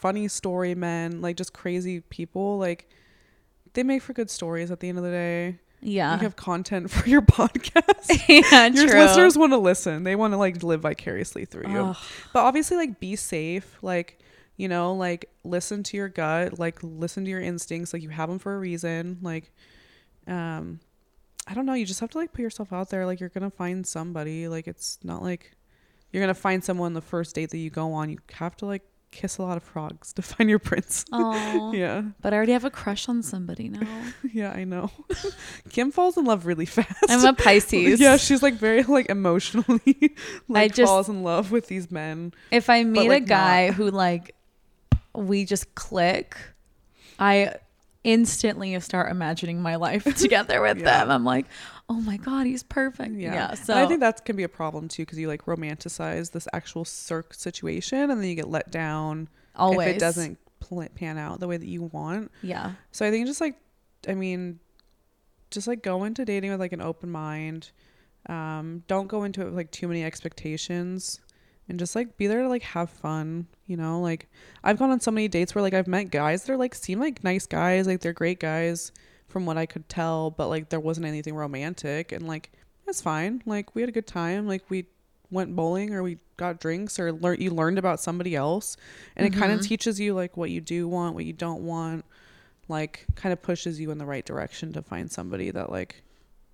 [0.01, 2.88] funny story men, like just crazy people, like
[3.74, 5.59] they make for good stories at the end of the day.
[5.80, 6.14] yeah.
[6.14, 8.24] You have content for your podcast.
[8.28, 9.01] yeah, your true.
[9.01, 10.05] listeners want to listen.
[10.05, 11.78] They want to like live vicariously through you.
[11.78, 11.96] Ugh.
[12.32, 14.18] But obviously like be safe, like
[14.57, 18.28] you know, like listen to your gut, like listen to your instincts, like you have
[18.28, 19.53] them for a reason, like
[20.26, 20.80] um
[21.46, 23.49] I don't know, you just have to like put yourself out there like you're going
[23.49, 25.53] to find somebody, like it's not like
[26.12, 28.11] you're going to find someone the first date that you go on.
[28.11, 31.04] You have to like kiss a lot of frogs to find your prince.
[31.12, 32.02] Oh, yeah.
[32.20, 33.86] but I already have a crush on somebody now.
[34.32, 34.90] Yeah, I know.
[35.70, 36.92] Kim falls in love really fast.
[37.09, 37.98] I'm a Pisces.
[38.00, 40.14] Yeah, she's like very like emotionally
[40.48, 42.32] like just- falls in love with these men.
[42.50, 44.34] if I meet like, a guy who like
[45.14, 46.36] we just click,
[47.18, 47.54] I
[48.04, 50.84] instantly start imagining my life together with Yeah.
[51.00, 51.11] them.
[51.11, 51.46] I'm like,
[51.89, 53.14] oh my god, he's perfect.
[53.14, 53.34] Yeah.
[53.34, 53.55] Yeah.
[53.55, 56.47] so and I think that can be a problem too because you like romanticize this
[56.53, 61.18] actual circ situation and then you get let down always if it doesn't pl- pan
[61.18, 62.30] out the way that you want.
[62.43, 62.72] Yeah.
[62.93, 63.57] So I think just like,
[64.07, 64.61] I mean,
[65.51, 67.70] just like go into dating with like an open mind.
[68.26, 71.20] Um, don't go into it with like too many expectations
[71.68, 74.01] and just like be there to like have fun, you know?
[74.01, 74.28] Like
[74.62, 77.01] I've gone on so many dates where like I've met guys that are like seem
[77.01, 78.93] like nice guys, like they're great guys
[79.29, 82.51] from what I could tell, but like there wasn't anything romantic and like
[82.87, 83.43] it's fine.
[83.47, 84.47] Like we had a good time.
[84.49, 84.87] Like we
[85.31, 88.76] went bowling or we got drinks or learn you learned about somebody else
[89.14, 89.68] and it kind of mm-hmm.
[89.68, 92.05] teaches you like what you do want, what you don't want
[92.68, 96.03] like kind of pushes you in the right direction to find somebody that like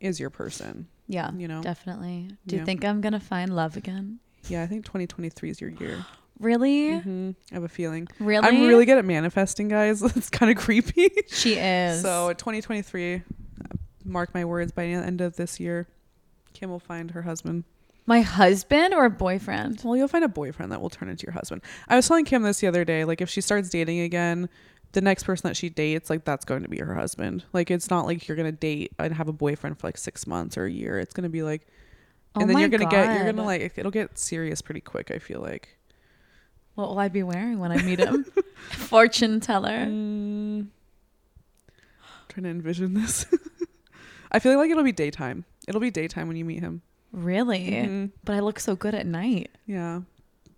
[0.00, 0.88] is your person.
[1.06, 1.30] Yeah.
[1.32, 1.62] You know?
[1.62, 2.30] Definitely.
[2.46, 2.66] Do you Yeah.
[2.66, 4.18] think I'm gonna find love again?
[4.48, 6.04] Yeah, I think 2023 is your year.
[6.40, 6.98] Really?
[6.98, 8.08] hmm I have a feeling.
[8.18, 8.46] Really?
[8.46, 10.02] I'm really good at manifesting, guys.
[10.16, 11.10] it's kind of creepy.
[11.28, 12.02] She is.
[12.02, 13.20] So 2023, uh,
[14.04, 15.88] mark my words, by the end of this year,
[16.52, 17.64] Kim will find her husband.
[18.06, 19.80] my husband or boyfriend?
[19.84, 21.62] Well, you'll find a boyfriend that will turn into your husband.
[21.88, 23.04] I was telling Kim this the other day.
[23.04, 24.48] Like, if she starts dating again,
[24.92, 27.44] the next person that she dates, like, that's going to be her husband.
[27.52, 30.26] Like, it's not like you're going to date and have a boyfriend for like six
[30.26, 30.98] months or a year.
[30.98, 31.66] It's going to be like,
[32.36, 35.12] Oh and then you're gonna get you're gonna like it'll get serious pretty quick.
[35.12, 35.78] I feel like.
[36.74, 38.24] What will I be wearing when I meet him?
[38.70, 39.86] Fortune teller.
[39.86, 40.66] Mm,
[42.28, 43.26] trying to envision this.
[44.32, 45.44] I feel like it'll be daytime.
[45.68, 46.82] It'll be daytime when you meet him.
[47.12, 47.70] Really?
[47.70, 48.10] Mhm.
[48.24, 49.50] But I look so good at night.
[49.66, 50.00] Yeah,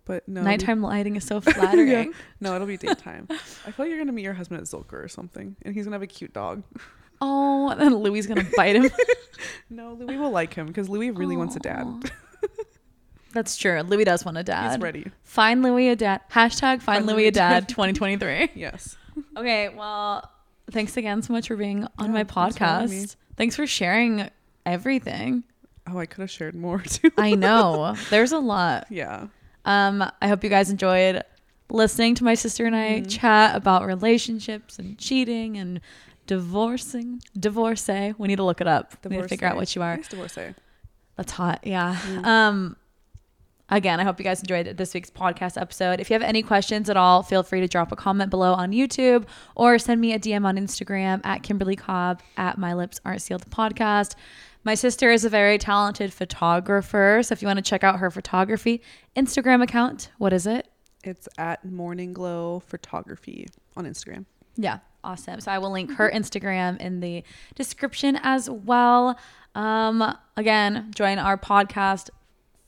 [0.05, 0.41] but no.
[0.41, 2.13] Nighttime lighting is so flattering.
[2.39, 3.27] No, it'll be daytime.
[3.29, 5.93] I feel like you're gonna meet your husband at Zilker or something, and he's gonna
[5.95, 6.63] have a cute dog.
[7.21, 8.89] Oh, and then Louis gonna bite him.
[9.69, 11.85] No, Louis will like him because Louis really wants a dad.
[13.37, 13.81] That's true.
[13.81, 14.71] Louis does want a dad.
[14.71, 15.11] He's ready.
[15.23, 16.21] Find Louis a dad.
[16.31, 17.69] Hashtag find Find Louis Louis a dad dad.
[17.69, 18.49] 2023.
[18.55, 18.97] Yes.
[19.37, 20.27] okay, well,
[20.71, 23.15] thanks again so much for being on Yeah, my thanks for podcast.
[23.35, 24.27] Thanks for sharing
[24.65, 25.43] everything.
[25.87, 27.11] Oh, I could have shared more too.
[27.17, 27.95] I know.
[28.09, 28.87] There's a lot.
[28.89, 29.27] yeah.
[29.65, 31.21] Um, I hope you guys enjoyed
[31.69, 33.07] listening to my sister and I Mm-hmm.
[33.09, 35.79] chat about relationships and cheating and
[36.25, 37.21] divorcing.
[37.39, 38.13] Divorcee.
[38.17, 38.93] We need to look it up.
[39.03, 39.95] We need to figure out what you are.
[39.97, 40.53] Nice divorcee.
[41.15, 41.61] That's hot.
[41.63, 41.97] Yeah.
[42.23, 42.75] Um
[43.69, 45.99] again, I hope you guys enjoyed this week's podcast episode.
[45.99, 48.71] If you have any questions at all, feel free to drop a comment below on
[48.71, 53.21] YouTube or send me a DM on Instagram at Kimberly Cobb at My Lips Aren't
[53.21, 54.15] Sealed podcast.
[54.63, 57.21] My sister is a very talented photographer.
[57.23, 58.81] So if you want to check out her photography
[59.15, 60.67] Instagram account, what is it?
[61.03, 63.47] It's at Morning Glow Photography
[63.77, 64.25] on Instagram.
[64.57, 65.39] Yeah, awesome.
[65.39, 67.23] So I will link her Instagram in the
[67.55, 69.17] description as well.
[69.55, 72.09] Um, again, join our podcast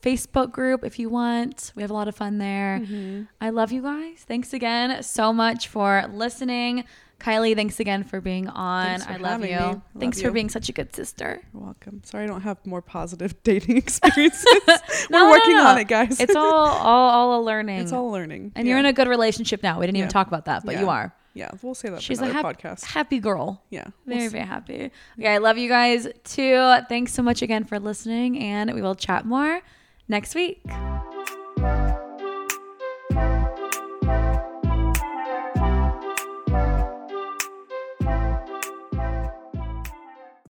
[0.02, 1.72] Facebook group if you want.
[1.76, 2.80] We have a lot of fun there.
[2.82, 3.22] Mm-hmm.
[3.40, 4.24] I love you guys.
[4.26, 6.84] Thanks again so much for listening.
[7.18, 9.00] Kylie, thanks again for being on.
[9.00, 9.58] For I love you.
[9.58, 11.42] Love thanks for being such a good sister.
[11.52, 12.00] You're welcome.
[12.02, 14.46] Sorry I don't have more positive dating experiences.
[15.10, 15.66] No, We're working no.
[15.66, 16.18] on it, guys.
[16.20, 17.80] It's all all, all a learning.
[17.80, 18.52] it's all learning.
[18.54, 19.78] and you're in a good relationship now.
[19.78, 20.80] We didn't even talk about that, but Yeah.
[20.80, 21.14] you are.
[21.34, 22.84] Yeah, we'll say that She's for a hap- podcast.
[22.86, 23.62] happy girl.
[23.70, 23.84] Yeah.
[24.06, 24.32] we'll Very, see.
[24.32, 24.90] very happy.
[25.18, 26.74] Okay, I love you guys too.
[26.88, 29.60] Thanks so much again for listening, and we will chat more
[30.10, 30.60] next week.